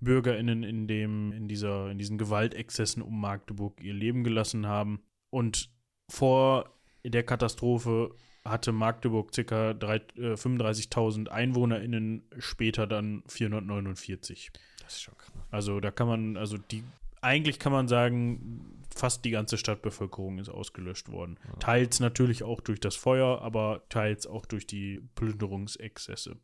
[0.00, 5.02] BürgerInnen in, dem, in, dieser, in diesen Gewaltexzessen um Magdeburg ihr Leben gelassen haben.
[5.30, 5.70] Und
[6.10, 8.14] vor der Katastrophe
[8.44, 9.70] hatte Magdeburg ca.
[9.70, 14.50] Äh, 35.000 EinwohnerInnen, später dann 449.
[14.82, 15.32] Das ist schon krass.
[15.50, 16.84] Also da kann man, also die,
[17.20, 21.38] eigentlich kann man sagen, fast die ganze Stadtbevölkerung ist ausgelöscht worden.
[21.46, 21.54] Ja.
[21.56, 26.36] Teils natürlich auch durch das Feuer, aber teils auch durch die Plünderungsexzesse.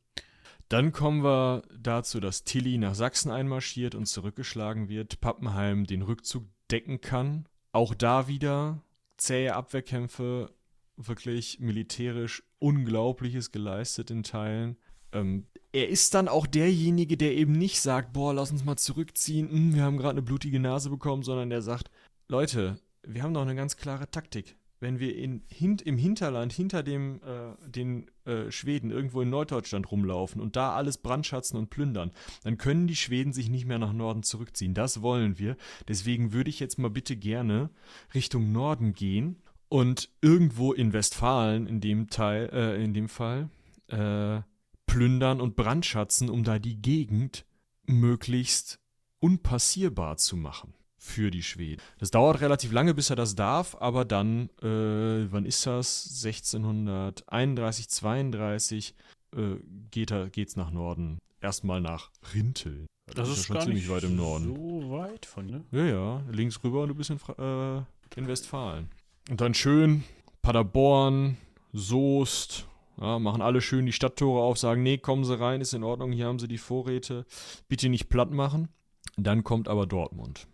[0.68, 6.44] Dann kommen wir dazu, dass Tilly nach Sachsen einmarschiert und zurückgeschlagen wird, Pappenheim den Rückzug
[6.70, 7.46] decken kann.
[7.72, 8.82] Auch da wieder
[9.16, 10.50] zähe Abwehrkämpfe,
[10.98, 14.76] wirklich militärisch Unglaubliches geleistet in Teilen.
[15.12, 19.50] Ähm, er ist dann auch derjenige, der eben nicht sagt, boah, lass uns mal zurückziehen,
[19.50, 21.90] hm, wir haben gerade eine blutige Nase bekommen, sondern der sagt,
[22.28, 24.56] Leute, wir haben doch eine ganz klare Taktik.
[24.80, 29.90] Wenn wir in, hint, im Hinterland hinter dem, äh, den äh, Schweden irgendwo in Norddeutschland
[29.90, 32.12] rumlaufen und da alles brandschatzen und plündern,
[32.44, 34.74] dann können die Schweden sich nicht mehr nach Norden zurückziehen.
[34.74, 35.56] Das wollen wir.
[35.88, 37.70] Deswegen würde ich jetzt mal bitte gerne
[38.14, 43.50] Richtung Norden gehen und irgendwo in Westfalen in dem Teil, äh, in dem Fall,
[43.88, 44.40] äh,
[44.86, 47.44] plündern und brandschatzen, um da die Gegend
[47.86, 48.80] möglichst
[49.20, 51.80] unpassierbar zu machen für die Schweden.
[51.98, 56.24] Das dauert relativ lange, bis er das darf, aber dann, äh, wann ist das?
[56.24, 58.94] 1631, 32
[59.36, 59.56] äh,
[59.90, 61.18] geht er, geht's nach Norden.
[61.40, 62.86] Erstmal nach Rinteln.
[63.06, 64.54] Das, das ist, ist ja schon ziemlich weit im Norden.
[64.54, 65.64] So weit von, ne?
[65.70, 67.82] Ja, ja, links rüber und du bist in, äh,
[68.16, 68.90] in Westfalen.
[69.28, 70.04] Und dann schön
[70.40, 71.36] Paderborn,
[71.74, 72.66] Soest,
[72.98, 76.12] ja, machen alle schön die Stadttore auf, sagen, nee, kommen Sie rein, ist in Ordnung,
[76.12, 77.26] hier haben Sie die Vorräte,
[77.68, 78.68] bitte nicht platt machen.
[79.16, 80.46] Dann kommt aber Dortmund.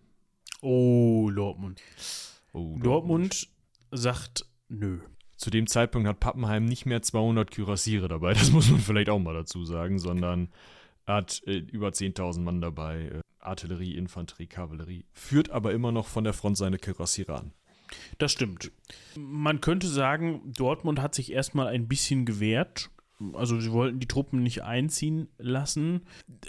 [0.60, 1.80] Oh, Dortmund.
[2.52, 2.84] Oh, Dortmund.
[2.84, 3.48] Dortmund
[3.92, 4.98] sagt nö.
[5.36, 9.20] Zu dem Zeitpunkt hat Pappenheim nicht mehr 200 Kürassiere dabei, das muss man vielleicht auch
[9.20, 10.48] mal dazu sagen, sondern
[11.06, 16.24] hat äh, über 10.000 Mann dabei, äh, Artillerie, Infanterie, Kavallerie, führt aber immer noch von
[16.24, 17.52] der Front seine Kürassiere an.
[18.18, 18.72] Das stimmt.
[19.16, 22.90] Man könnte sagen, Dortmund hat sich erstmal ein bisschen gewehrt.
[23.32, 26.02] Also sie wollten die Truppen nicht einziehen lassen.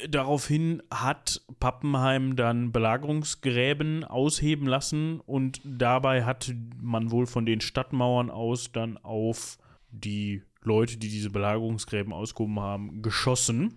[0.09, 8.31] Daraufhin hat Pappenheim dann Belagerungsgräben ausheben lassen und dabei hat man wohl von den Stadtmauern
[8.31, 9.57] aus dann auf
[9.91, 13.75] die Leute, die diese Belagerungsgräben ausgehoben haben, geschossen.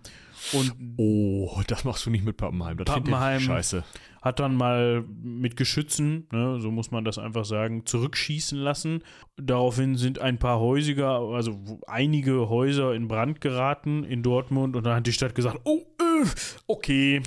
[0.53, 2.77] Und oh, das machst du nicht mit Pappenheim.
[2.77, 3.83] Das Pappenheim scheiße.
[4.21, 9.03] hat dann mal mit Geschützen, ne, so muss man das einfach sagen, zurückschießen lassen.
[9.37, 14.95] Daraufhin sind ein paar Häusiger, also einige Häuser in Brand geraten in Dortmund und dann
[14.95, 16.25] hat die Stadt gesagt, oh, äh,
[16.67, 17.21] okay,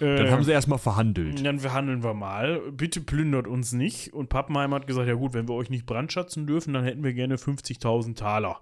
[0.00, 1.44] dann haben sie erstmal verhandelt.
[1.44, 2.60] Dann verhandeln wir mal.
[2.72, 4.12] Bitte plündert uns nicht.
[4.12, 7.14] Und Pappenheim hat gesagt: Ja, gut, wenn wir euch nicht brandschatzen dürfen, dann hätten wir
[7.14, 8.60] gerne 50.000 Taler.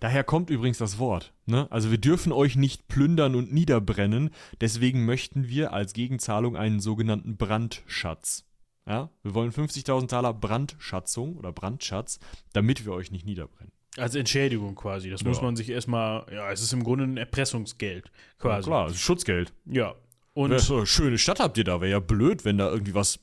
[0.00, 1.32] Daher kommt übrigens das Wort.
[1.46, 1.70] Ne?
[1.70, 7.36] Also wir dürfen euch nicht plündern und niederbrennen, deswegen möchten wir als Gegenzahlung einen sogenannten
[7.36, 8.44] Brandschatz.
[8.86, 9.10] Ja?
[9.22, 12.18] Wir wollen 50.000 Taler Brandschatzung oder Brandschatz,
[12.52, 13.72] damit wir euch nicht niederbrennen.
[13.96, 15.08] Als Entschädigung quasi.
[15.10, 15.28] Das ja.
[15.28, 18.68] muss man sich erstmal, ja, es ist im Grunde ein Erpressungsgeld quasi.
[18.68, 19.52] Ja, klar, es ist Schutzgeld.
[19.66, 19.94] Ja,
[20.34, 21.80] und so, schöne Stadt habt ihr da.
[21.80, 23.20] Wäre ja blöd, wenn da irgendwie was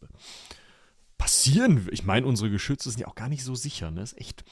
[1.21, 1.87] passieren.
[1.91, 4.01] Ich meine, unsere Geschütze sind ja auch gar nicht so sicher, ne?
[4.01, 4.43] Ist echt.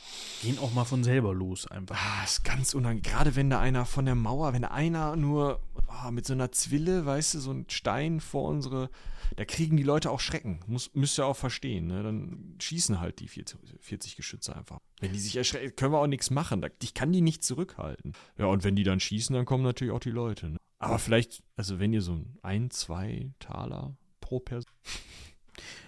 [0.44, 1.98] Gehen auch mal von selber los einfach.
[1.98, 3.02] Ah, ist ganz unangenehm.
[3.02, 7.08] Gerade wenn da einer von der Mauer, wenn einer nur oh, mit so einer Zwille,
[7.08, 8.92] weißt du, so ein Stein vor unsere.
[9.36, 10.60] Da kriegen die Leute auch Schrecken.
[10.68, 12.04] Muss, müsst ihr auch verstehen, ne?
[12.04, 14.78] Dann schießen halt die 40, 40 Geschütze einfach.
[15.00, 16.64] Wenn die sich erschrecken, können wir auch nichts machen.
[16.84, 18.14] Ich kann die nicht zurückhalten.
[18.38, 20.58] Ja, und wenn die dann schießen, dann kommen natürlich auch die Leute, ne?
[20.78, 24.72] Aber vielleicht, also wenn ihr so ein, zwei Taler pro Person.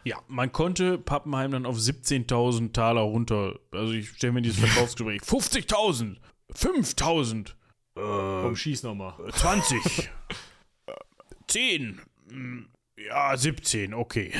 [0.04, 3.60] Ja, man konnte Pappenheim dann auf 17.000 Taler runter.
[3.72, 5.22] Also ich stelle mir dieses Verkaufsgespräch.
[5.22, 6.18] 50.000!
[6.54, 7.50] 5.000!
[7.50, 7.52] Äh,
[7.96, 9.14] Komm, schieß nochmal.
[9.32, 10.10] 20!
[11.48, 12.02] 10!
[12.98, 14.34] Ja, 17, okay.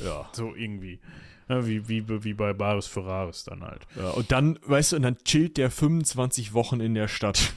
[0.00, 0.28] Ja.
[0.32, 1.00] So irgendwie.
[1.48, 3.86] Ja, wie, wie, wie bei Baris Ferraris dann halt.
[3.96, 7.52] Ja, und dann, weißt du, und dann chillt der 25 Wochen in der Stadt.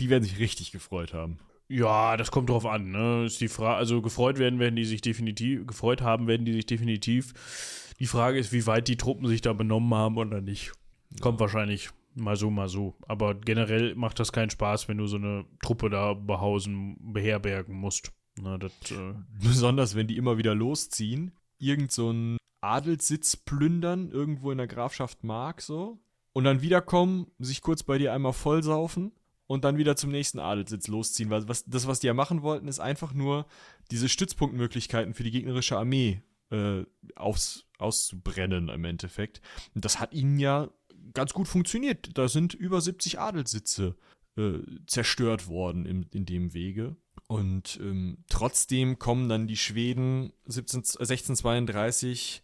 [0.00, 1.38] Die werden sich richtig gefreut haben.
[1.68, 2.90] Ja, das kommt drauf an.
[2.90, 3.24] Ne?
[3.26, 6.66] Ist die Frage, also gefreut werden werden die sich definitiv, gefreut haben werden die sich
[6.66, 7.94] definitiv.
[8.00, 10.72] Die Frage ist, wie weit die Truppen sich da benommen haben oder nicht.
[11.20, 12.94] Kommt wahrscheinlich mal so, mal so.
[13.06, 18.12] Aber generell macht das keinen Spaß, wenn du so eine Truppe da behausen, beherbergen musst.
[18.40, 24.50] Na, das, äh Besonders, wenn die immer wieder losziehen, irgend so einen Adelssitz plündern, irgendwo
[24.52, 25.98] in der Grafschaft Mark so.
[26.32, 29.12] Und dann wiederkommen, sich kurz bei dir einmal vollsaufen
[29.48, 31.30] und dann wieder zum nächsten Adelssitz losziehen.
[31.30, 33.46] Weil was, das, was die ja machen wollten, ist einfach nur
[33.90, 36.84] diese Stützpunktmöglichkeiten für die gegnerische Armee äh,
[37.16, 39.40] aus, auszubrennen im Endeffekt.
[39.74, 40.68] Und das hat ihnen ja
[41.14, 42.16] ganz gut funktioniert.
[42.16, 43.96] Da sind über 70 Adelssitze
[44.36, 46.96] äh, zerstört worden im, in dem Wege.
[47.26, 52.42] Und ähm, trotzdem kommen dann die Schweden 17, 1632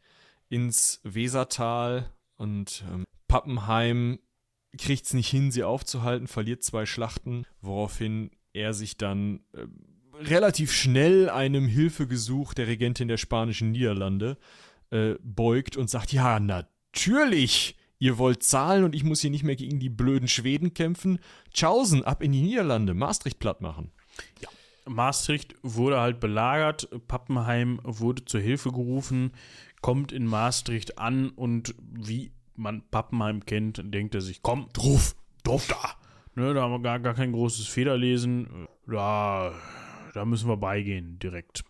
[0.48, 4.18] ins Wesertal und ähm, Pappenheim
[4.76, 9.66] kriegt es nicht hin, sie aufzuhalten, verliert zwei Schlachten, woraufhin er sich dann äh,
[10.18, 14.38] relativ schnell einem Hilfegesuch der Regentin der spanischen Niederlande
[14.90, 19.56] äh, beugt und sagt, ja, natürlich, Ihr wollt zahlen und ich muss hier nicht mehr
[19.56, 21.20] gegen die blöden Schweden kämpfen.
[21.54, 23.92] Tschaußen, ab in die Niederlande, Maastricht platt machen.
[24.42, 24.48] Ja.
[24.86, 29.32] Maastricht wurde halt belagert, Pappenheim wurde zur Hilfe gerufen,
[29.80, 35.66] kommt in Maastricht an und wie man Pappenheim kennt, denkt er sich, komm, drauf, drauf
[35.66, 35.96] da.
[36.36, 38.66] Ne, da haben wir gar, gar kein großes Federlesen.
[38.86, 39.52] Da,
[40.14, 41.64] da müssen wir beigehen direkt.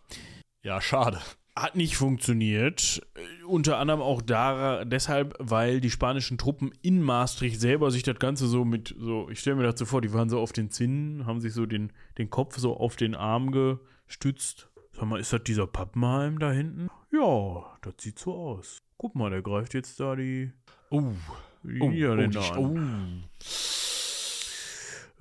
[0.63, 1.19] Ja, schade.
[1.55, 3.01] Hat nicht funktioniert.
[3.47, 8.47] Unter anderem auch da, deshalb, weil die spanischen Truppen in Maastricht selber sich das Ganze
[8.47, 11.39] so mit, so, ich stelle mir so vor, die waren so auf den Zinnen, haben
[11.39, 14.69] sich so den, den Kopf so auf den Arm gestützt.
[14.91, 16.89] Sag mal, ist das dieser Pappenheim da hinten?
[17.11, 18.81] Ja, das sieht so aus.
[18.97, 20.51] Guck mal, der greift jetzt da die,
[20.95, 21.13] Oh,
[21.63, 23.23] die oh, Niederländer oh, die, an.
[23.23, 23.45] oh.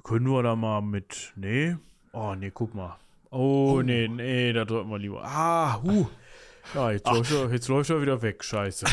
[0.02, 1.32] Können wir da mal mit.
[1.36, 1.76] Nee?
[2.12, 2.98] Oh, nee, guck mal.
[3.30, 5.24] Oh, nee, nee, da drücken wir lieber.
[5.24, 6.06] Ah, huh.
[6.74, 8.42] Ja, jetzt läuft, er, jetzt läuft er wieder weg.
[8.42, 8.86] Scheiße.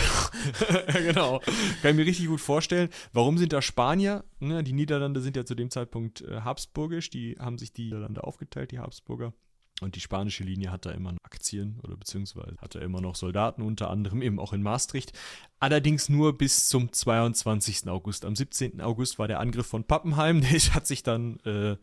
[0.93, 1.39] genau.
[1.81, 2.89] Kann ich mir richtig gut vorstellen.
[3.13, 4.23] Warum sind da Spanier?
[4.39, 7.09] Ne, die Niederlande sind ja zu dem Zeitpunkt äh, habsburgisch.
[7.09, 9.33] Die haben sich die Niederlande aufgeteilt, die Habsburger.
[9.81, 13.15] Und die spanische Linie hat da immer noch Aktien oder beziehungsweise hat da immer noch
[13.15, 15.11] Soldaten, unter anderem eben auch in Maastricht.
[15.59, 17.89] Allerdings nur bis zum 22.
[17.89, 18.23] August.
[18.23, 18.79] Am 17.
[18.79, 20.41] August war der Angriff von Pappenheim.
[20.51, 21.77] Der hat sich dann äh,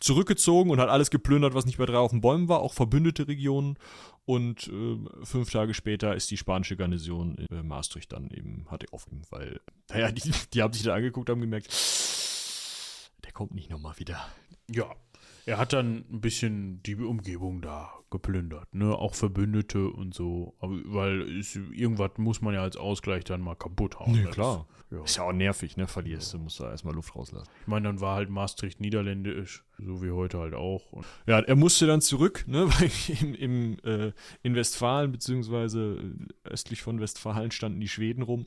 [0.00, 3.28] zurückgezogen und hat alles geplündert, was nicht mehr drei auf den Bäumen war, auch verbündete
[3.28, 3.78] Regionen.
[4.24, 8.86] Und äh, fünf Tage später ist die spanische Garnison in äh, Maastricht dann eben, hatte
[8.92, 9.60] aufgegeben, weil,
[9.90, 11.68] naja, die, die haben sich da angeguckt, haben gemerkt,
[13.24, 14.26] der kommt nicht nochmal wieder.
[14.68, 14.94] Ja.
[15.44, 18.94] Er hat dann ein bisschen die Umgebung da geplündert, ne?
[18.94, 20.54] Auch Verbündete und so.
[20.60, 24.12] Aber, weil es, irgendwas muss man ja als Ausgleich dann mal kaputt hauen.
[24.12, 24.68] Nee, klar.
[24.90, 25.02] Ja.
[25.02, 25.88] Ist ja auch nervig, ne?
[25.88, 27.48] Verlierst du, musst du erstmal Luft rauslassen.
[27.62, 30.92] Ich meine, dann war halt Maastricht niederländisch, so wie heute halt auch.
[30.92, 32.68] Und Ja, er musste dann zurück, ne?
[32.78, 32.90] Weil
[33.20, 34.12] im, im, äh,
[34.42, 35.98] in Westfalen, beziehungsweise
[36.44, 38.46] äh, östlich von Westfalen standen die Schweden rum,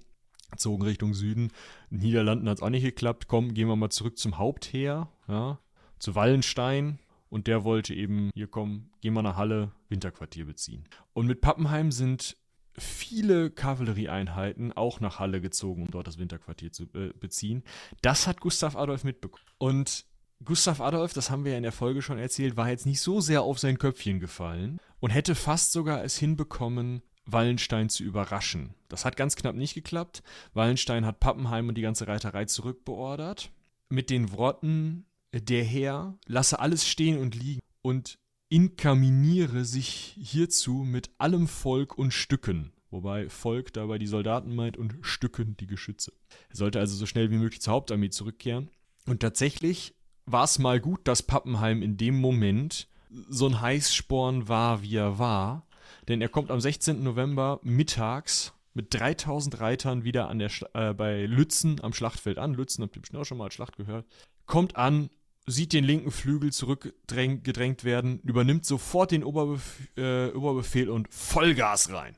[0.55, 1.51] zogen Richtung Süden.
[1.89, 3.27] In den Niederlanden hat es auch nicht geklappt.
[3.27, 5.59] Komm, gehen wir mal zurück zum Hauptheer, ja,
[5.99, 6.99] zu Wallenstein.
[7.29, 10.85] Und der wollte eben, hier kommen, gehen wir nach Halle, Winterquartier beziehen.
[11.13, 12.37] Und mit Pappenheim sind
[12.77, 17.63] viele Kavallerieeinheiten auch nach Halle gezogen, um dort das Winterquartier zu äh, beziehen.
[18.01, 19.45] Das hat Gustav Adolf mitbekommen.
[19.57, 20.05] Und
[20.43, 23.21] Gustav Adolf, das haben wir ja in der Folge schon erzählt, war jetzt nicht so
[23.21, 28.75] sehr auf sein Köpfchen gefallen und hätte fast sogar es hinbekommen, Wallenstein zu überraschen.
[28.87, 30.21] Das hat ganz knapp nicht geklappt.
[30.53, 33.51] Wallenstein hat Pappenheim und die ganze Reiterei zurückbeordert.
[33.89, 35.05] Mit den Worten,
[35.41, 38.17] der Herr lasse alles stehen und liegen und
[38.49, 42.71] inkaminiere sich hierzu mit allem Volk und Stücken.
[42.91, 46.13] Wobei Volk dabei die Soldaten meint und Stücken die Geschütze.
[46.49, 48.69] Er sollte also so schnell wie möglich zur Hauptarmee zurückkehren.
[49.05, 54.81] Und tatsächlich war es mal gut, dass Pappenheim in dem Moment so ein Heißsporn war,
[54.81, 55.67] wie er war.
[56.07, 57.03] Denn er kommt am 16.
[57.03, 62.53] November mittags mit 3000 Reitern wieder an der äh, bei Lützen am Schlachtfeld an.
[62.53, 64.05] Lützen habt ihr bestimmt auch schon mal als Schlacht gehört.
[64.45, 65.09] Kommt an,
[65.47, 72.15] sieht den linken Flügel zurückgedrängt werden, übernimmt sofort den Oberbef äh, Oberbefehl und Vollgas rein.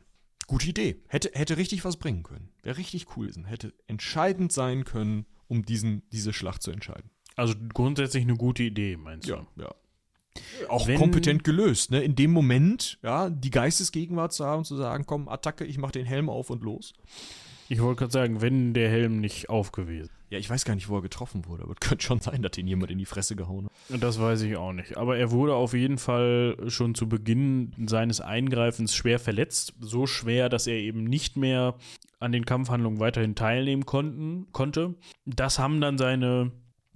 [0.48, 1.02] Gute Idee.
[1.08, 2.50] Hätte, hätte richtig was bringen können.
[2.64, 3.46] Wäre richtig cool gewesen.
[3.46, 7.10] Hätte entscheidend sein können, um diesen, diese Schlacht zu entscheiden.
[7.36, 9.46] also grundsätzlich eine gute Idee, meinst du?
[9.58, 9.76] ja.
[10.70, 12.02] Auch Wenn- kompetent gelöst, ne?
[12.04, 16.06] In dem Moment, ja, die Geistesgegenwart zu haben, zu sagen, komm, Attacke, ich mach den
[16.06, 16.94] Helm auf und los.
[17.70, 20.12] Ich wollte gerade sagen, wenn der Helm nicht auf gewesen.
[20.30, 22.58] Ja, ich weiß gar nicht, wo er getroffen wurde, aber es könnte schon sein, dass
[22.58, 24.04] ihn jemand in die Fresse gehauen hat.
[24.04, 24.98] Das weiß ich auch nicht.
[24.98, 29.74] Aber er wurde auf jeden Fall schon zu Beginn seines Eingreifens schwer verletzt.
[29.80, 31.76] So schwer, dass er eben nicht mehr
[32.20, 34.96] an den Kampfhandlungen weiterhin teilnehmen konnten, konnte.
[35.26, 36.52] Das haben dann seine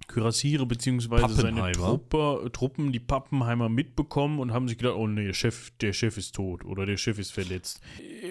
[0.08, 1.28] Kürassiere bzw.
[1.28, 1.72] seine.
[1.72, 6.16] Truppe, Truppen, die Pappenheimer, mitbekommen und haben sich gedacht, oh nee, der Chef, der Chef
[6.16, 7.80] ist tot oder der Chef ist verletzt.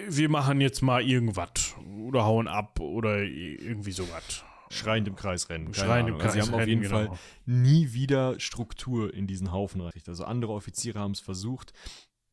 [0.09, 1.75] Wir machen jetzt mal irgendwas
[2.05, 4.43] oder hauen ab oder irgendwie sowas.
[4.71, 5.73] Schreiend im Kreis rennen.
[5.73, 6.15] Schreiend im.
[6.15, 6.95] Also Kreis Sie haben auf jeden genau.
[6.95, 9.91] Fall nie wieder Struktur in diesen Haufen rein.
[10.07, 11.73] Also andere Offiziere haben es versucht,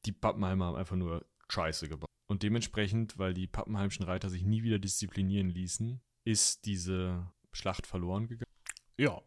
[0.06, 2.08] die Pappenheimer haben einfach nur Scheiße gebaut.
[2.26, 8.28] Und dementsprechend, weil die Pappenheimschen Reiter sich nie wieder disziplinieren ließen, ist diese Schlacht verloren
[8.28, 8.44] gegangen.
[8.98, 9.20] Ja,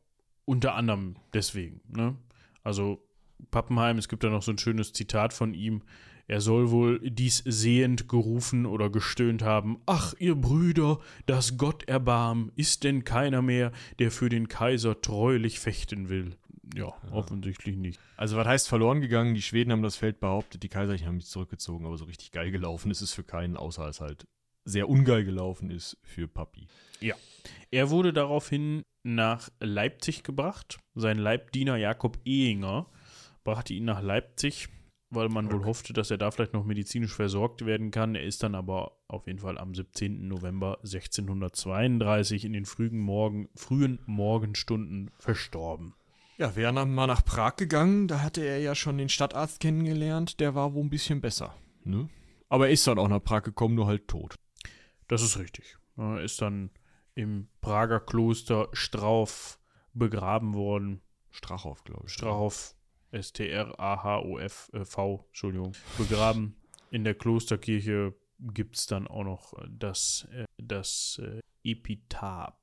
[0.45, 1.81] unter anderem deswegen.
[1.87, 2.15] Ne?
[2.63, 3.03] Also
[3.49, 5.83] Pappenheim, es gibt da noch so ein schönes Zitat von ihm.
[6.31, 9.81] Er soll wohl dies sehend gerufen oder gestöhnt haben.
[9.85, 15.59] Ach, ihr Brüder, das Gott erbarm, ist denn keiner mehr, der für den Kaiser treulich
[15.59, 16.37] fechten will?
[16.73, 17.99] Ja, offensichtlich nicht.
[18.15, 19.35] Also was heißt verloren gegangen?
[19.35, 22.49] Die Schweden haben das Feld behauptet, die Kaiserlichen haben sich zurückgezogen, aber so richtig geil
[22.49, 24.25] gelaufen ist es für keinen, außer es halt
[24.63, 26.67] sehr ungeil gelaufen ist für Papi.
[27.71, 30.79] Er wurde daraufhin nach Leipzig gebracht.
[30.95, 32.85] Sein Leibdiener Jakob Ehinger
[33.43, 34.69] brachte ihn nach Leipzig
[35.11, 35.65] weil man wohl Okay.
[35.67, 38.15] hoffte, dass er da vielleicht noch medizinisch versorgt werden kann.
[38.15, 40.27] Er ist dann aber auf jeden Fall am 17.
[40.27, 45.93] November 1632 in den frühen, Morgen, frühen Morgenstunden verstorben.
[46.37, 50.39] Ja, wäre dann mal nach Prag gegangen, da hatte er ja schon den Stadtarzt kennengelernt,
[50.39, 51.53] der war wohl ein bisschen besser.
[51.83, 52.09] Ne?
[52.49, 54.35] Aber er ist dann auch nach Prag gekommen, nur halt tot.
[55.07, 55.77] Das ist richtig.
[55.97, 56.71] Er ist dann
[57.13, 59.59] im Prager Kloster Strauf
[59.93, 61.01] begraben worden.
[61.29, 62.13] Strachow, glaube ich.
[62.13, 62.73] Strahof,
[63.11, 66.55] S-T-R-A-H-O-F, äh, V, Entschuldigung, begraben.
[66.91, 71.21] In der Klosterkirche gibt es dann auch noch äh, das, äh, das
[71.63, 72.55] Epitaph.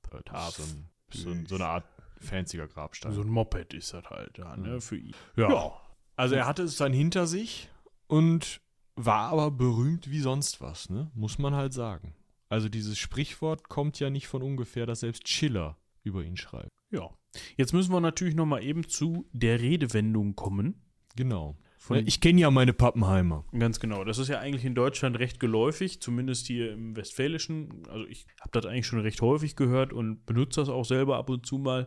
[0.51, 1.85] So, ein, so, so eine Art
[2.21, 3.13] fancier Grabstein.
[3.13, 5.15] So ein Moped ist das halt da, ne, für ihn.
[5.37, 5.73] ja.
[6.17, 7.71] Also er hatte es dann hinter sich
[8.09, 8.61] und
[8.97, 11.13] war aber berühmt wie sonst was, ne?
[11.15, 12.15] Muss man halt sagen.
[12.49, 16.71] Also dieses Sprichwort kommt ja nicht von ungefähr, dass selbst Schiller über ihn schreibt.
[16.91, 17.11] Ja.
[17.57, 20.83] Jetzt müssen wir natürlich noch mal eben zu der Redewendung kommen.
[21.17, 21.57] Genau.
[21.79, 23.45] Von- ich kenne ja meine Pappenheimer.
[23.57, 24.05] Ganz genau.
[24.05, 27.85] Das ist ja eigentlich in Deutschland recht geläufig, zumindest hier im Westfälischen.
[27.89, 31.31] Also ich habe das eigentlich schon recht häufig gehört und benutze das auch selber ab
[31.31, 31.87] und zu mal.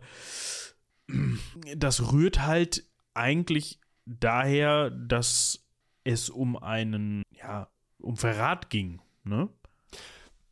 [1.76, 5.68] Das rührt halt eigentlich daher, dass
[6.04, 7.68] es um einen, ja,
[8.00, 9.02] um Verrat ging.
[9.24, 9.50] Ne?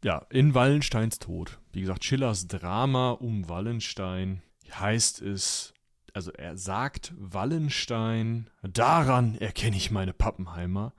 [0.03, 1.59] Ja, in Wallensteins Tod.
[1.71, 4.41] Wie gesagt, Schillers Drama um Wallenstein
[4.71, 5.73] heißt es,
[6.13, 10.93] also er sagt Wallenstein, daran erkenne ich meine Pappenheimer,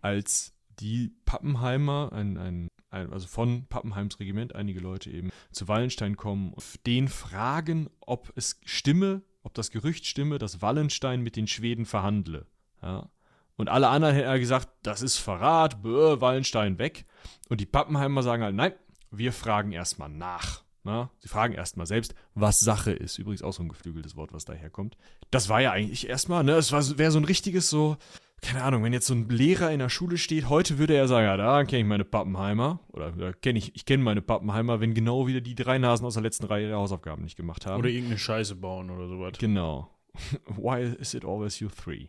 [0.00, 6.16] als die Pappenheimer, ein, ein, ein, also von Pappenheims Regiment, einige Leute eben zu Wallenstein
[6.16, 11.46] kommen und den fragen, ob es stimme, ob das Gerücht stimme, dass Wallenstein mit den
[11.46, 12.46] Schweden verhandle.
[12.82, 13.10] Ja.
[13.56, 17.04] Und alle anderen hätten gesagt, das ist Verrat, bäh, Wallenstein weg.
[17.48, 18.72] Und die Pappenheimer sagen halt, nein,
[19.10, 20.62] wir fragen erstmal nach.
[20.84, 21.10] Na?
[21.20, 23.18] Sie fragen erstmal selbst, was Sache ist.
[23.18, 24.96] Übrigens auch so ein geflügeltes Wort, was daherkommt.
[25.30, 27.96] Das war ja eigentlich erstmal, ne, es wäre so ein richtiges so,
[28.42, 31.26] keine Ahnung, wenn jetzt so ein Lehrer in der Schule steht, heute würde er sagen,
[31.26, 32.80] ja, da kenne ich meine Pappenheimer.
[32.88, 36.14] Oder da kenne ich, ich kenne meine Pappenheimer, wenn genau wieder die drei Nasen aus
[36.14, 37.78] der letzten Reihe ihre Hausaufgaben nicht gemacht haben.
[37.78, 39.34] Oder irgendeine Scheiße bauen oder sowas.
[39.38, 39.88] Genau.
[40.46, 42.08] Why is it always you three?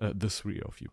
[0.00, 0.88] Uh, the three of you.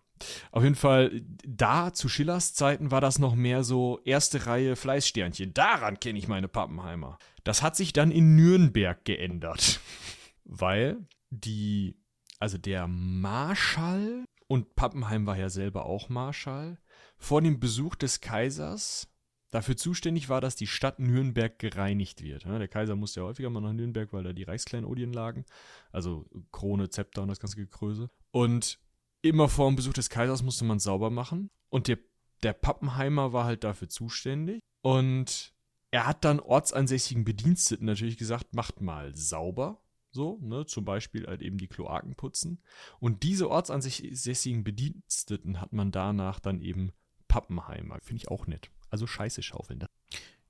[0.52, 5.54] Auf jeden Fall, da zu Schillers Zeiten war das noch mehr so erste Reihe Fleißsternchen.
[5.54, 7.18] Daran kenne ich meine Pappenheimer.
[7.44, 9.80] Das hat sich dann in Nürnberg geändert.
[10.46, 11.96] Weil die,
[12.40, 16.78] also der Marschall, und Pappenheim war ja selber auch Marschall,
[17.18, 19.08] vor dem Besuch des Kaisers
[19.54, 22.46] dafür zuständig war, dass die Stadt Nürnberg gereinigt wird.
[22.46, 25.46] Der Kaiser musste ja häufiger mal nach Nürnberg, weil da die Reichskleinodien lagen.
[25.92, 28.10] Also Krone, Zepter und das ganze Gekröse.
[28.32, 28.80] Und
[29.24, 31.50] immer vor dem Besuch des Kaisers musste man sauber machen.
[31.70, 31.98] Und der,
[32.44, 34.60] der Pappenheimer war halt dafür zuständig.
[34.82, 35.54] Und
[35.92, 39.80] er hat dann ortsansässigen Bediensteten natürlich gesagt, macht mal sauber.
[40.12, 42.62] So, ne, zum Beispiel halt eben die Kloaken putzen.
[43.00, 46.92] Und diese ortsansässigen Bediensteten hat man danach dann eben
[47.28, 47.98] Pappenheimer.
[48.04, 48.70] Finde ich auch nett.
[48.92, 49.80] Also Scheiße schaufeln.
[49.80, 49.90] Das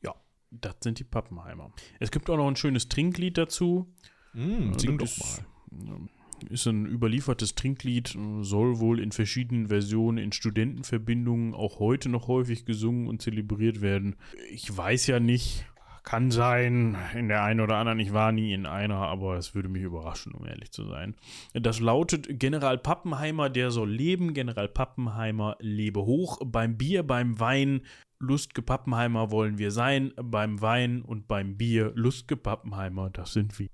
[0.01, 0.15] Ja,
[0.51, 1.71] das sind die Pappenheimer.
[2.01, 3.93] Es gibt auch noch ein schönes Trinklied dazu.
[4.33, 5.95] Mm, Ja, sing doch das ist- mal.
[6.05, 6.22] Ist
[6.65, 13.07] ein überliefertes Trinklied, soll wohl in verschiedenen Versionen in Studentenverbindungen auch heute noch häufig gesungen
[13.07, 14.15] und zelebriert werden.
[14.49, 15.65] Ich weiß ja nicht,
[16.03, 19.69] kann sein, in der einen oder anderen, ich war nie in einer, aber es würde
[19.69, 21.15] mich überraschen, um ehrlich zu sein.
[21.53, 27.81] Das lautet General Pappenheimer, der soll leben, General Pappenheimer, lebe hoch, beim Bier, beim Wein,
[28.19, 33.67] Lustge Pappenheimer wollen wir sein, beim Wein und beim Bier, Lustge Pappenheimer, das sind wir.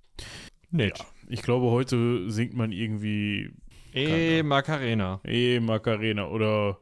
[0.71, 0.99] Nett.
[0.99, 3.51] Ja, ich glaube, heute singt man irgendwie
[3.93, 5.19] Eh, Macarena.
[5.23, 6.77] Eh, Macarena oder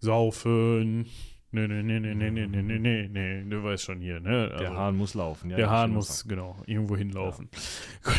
[0.00, 1.06] Saufen.
[1.50, 4.48] Nee, nee, nee, nee, nee, nee, nee, nee, nee, nee, du weißt schon hier, ne?
[4.58, 5.50] Der Also, Hahn muss laufen.
[5.50, 7.48] Ja, der ja, Hahn muss, genau, irgendwo hinlaufen.
[8.04, 8.18] Gut.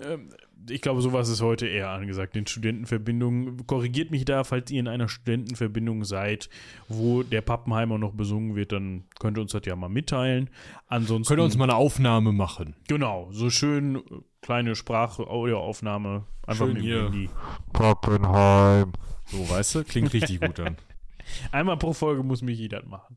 [0.00, 0.30] Ähm,
[0.68, 2.36] ich glaube, sowas ist heute eher angesagt.
[2.36, 6.48] In Studentenverbindungen, korrigiert mich da, falls ihr in einer Studentenverbindung seid,
[6.88, 10.50] wo der Pappenheimer noch besungen wird, dann könnt ihr uns das ja mal mitteilen.
[10.86, 11.28] Ansonsten.
[11.28, 12.76] Könnt ihr uns mal eine Aufnahme machen?
[12.88, 14.00] Genau, so schön äh,
[14.40, 16.24] kleine Sprache-Audioaufnahme.
[16.46, 17.04] Einfach Schön mit dem hier.
[17.04, 17.30] Handy.
[17.72, 18.92] Pappenheim.
[19.26, 19.84] So, weißt du?
[19.84, 20.76] Klingt richtig gut dann.
[21.52, 23.16] Einmal pro Folge muss Michi das machen.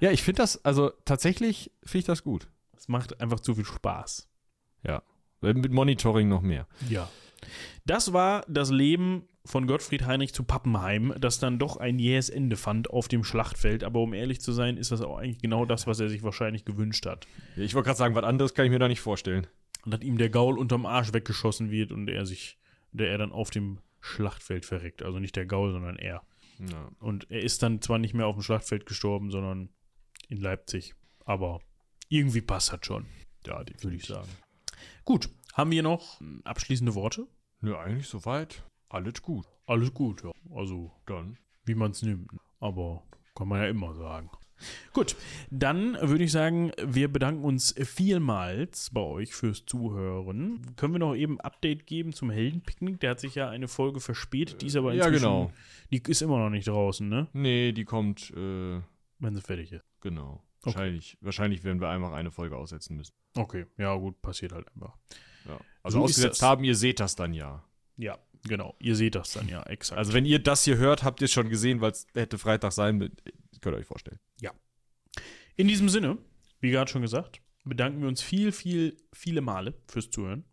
[0.00, 2.48] Ja, ich finde das, also tatsächlich finde ich das gut.
[2.76, 4.28] Es macht einfach zu viel Spaß.
[4.82, 5.02] Ja.
[5.40, 6.66] Mit Monitoring noch mehr.
[6.88, 7.08] Ja.
[7.86, 12.56] Das war das Leben von Gottfried Heinrich zu Pappenheim, das dann doch ein jähes Ende
[12.56, 13.84] fand auf dem Schlachtfeld.
[13.84, 16.64] Aber um ehrlich zu sein, ist das auch eigentlich genau das, was er sich wahrscheinlich
[16.64, 17.26] gewünscht hat.
[17.56, 19.46] Ich wollte gerade sagen, was anderes kann ich mir da nicht vorstellen.
[19.84, 22.58] Und dass ihm der Gaul unterm Arsch weggeschossen wird und er sich,
[22.92, 25.02] der er dann auf dem Schlachtfeld verreckt.
[25.02, 26.22] Also nicht der Gaul, sondern er.
[26.58, 26.90] Ja.
[27.00, 29.70] Und er ist dann zwar nicht mehr auf dem Schlachtfeld gestorben, sondern
[30.28, 30.94] in Leipzig.
[31.24, 31.60] Aber
[32.08, 33.06] irgendwie passt das schon.
[33.46, 34.28] Ja, würde ich sagen.
[35.04, 37.26] Gut, haben wir noch abschließende Worte?
[37.60, 38.64] Nö, eigentlich soweit.
[38.88, 39.46] Alles gut.
[39.66, 40.32] Alles gut, ja.
[40.54, 41.36] Also, Dann.
[41.64, 42.30] wie man es nimmt.
[42.58, 43.02] Aber
[43.34, 44.30] kann man ja immer sagen.
[44.92, 45.16] Gut,
[45.50, 50.60] dann würde ich sagen, wir bedanken uns vielmals bei euch fürs Zuhören.
[50.76, 53.00] Können wir noch eben ein Update geben zum Heldenpicknick?
[53.00, 55.52] Der hat sich ja eine Folge verspätet, die ist aber Ja, inzwischen, genau.
[55.90, 57.28] die ist immer noch nicht draußen, ne?
[57.32, 58.80] Nee, die kommt, äh,
[59.18, 59.84] Wenn sie fertig ist.
[60.02, 60.42] genau.
[60.62, 60.74] Okay.
[60.74, 63.14] Wahrscheinlich, wahrscheinlich werden wir einfach eine Folge aussetzen müssen.
[63.34, 64.96] Okay, ja gut, passiert halt einfach.
[65.46, 65.58] Ja.
[65.82, 67.64] Also So ausgesetzt haben, ihr seht das dann ja.
[67.96, 68.74] Ja, genau.
[68.78, 69.98] Ihr seht das dann ja, exakt.
[69.98, 72.72] Also wenn ihr das hier hört, habt ihr es schon gesehen, weil es hätte Freitag
[72.72, 72.98] sein.
[73.60, 74.18] Könnt ihr euch vorstellen.
[75.60, 76.16] In diesem Sinne,
[76.60, 80.46] wie gerade schon gesagt, bedanken wir uns viel, viel, viele Male fürs Zuhören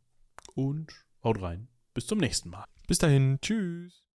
[0.54, 0.91] und
[1.24, 1.70] haut rein.
[1.94, 2.66] Bis zum nächsten Mal.
[2.88, 3.40] Bis dahin.
[3.41, 4.07] Tschüss.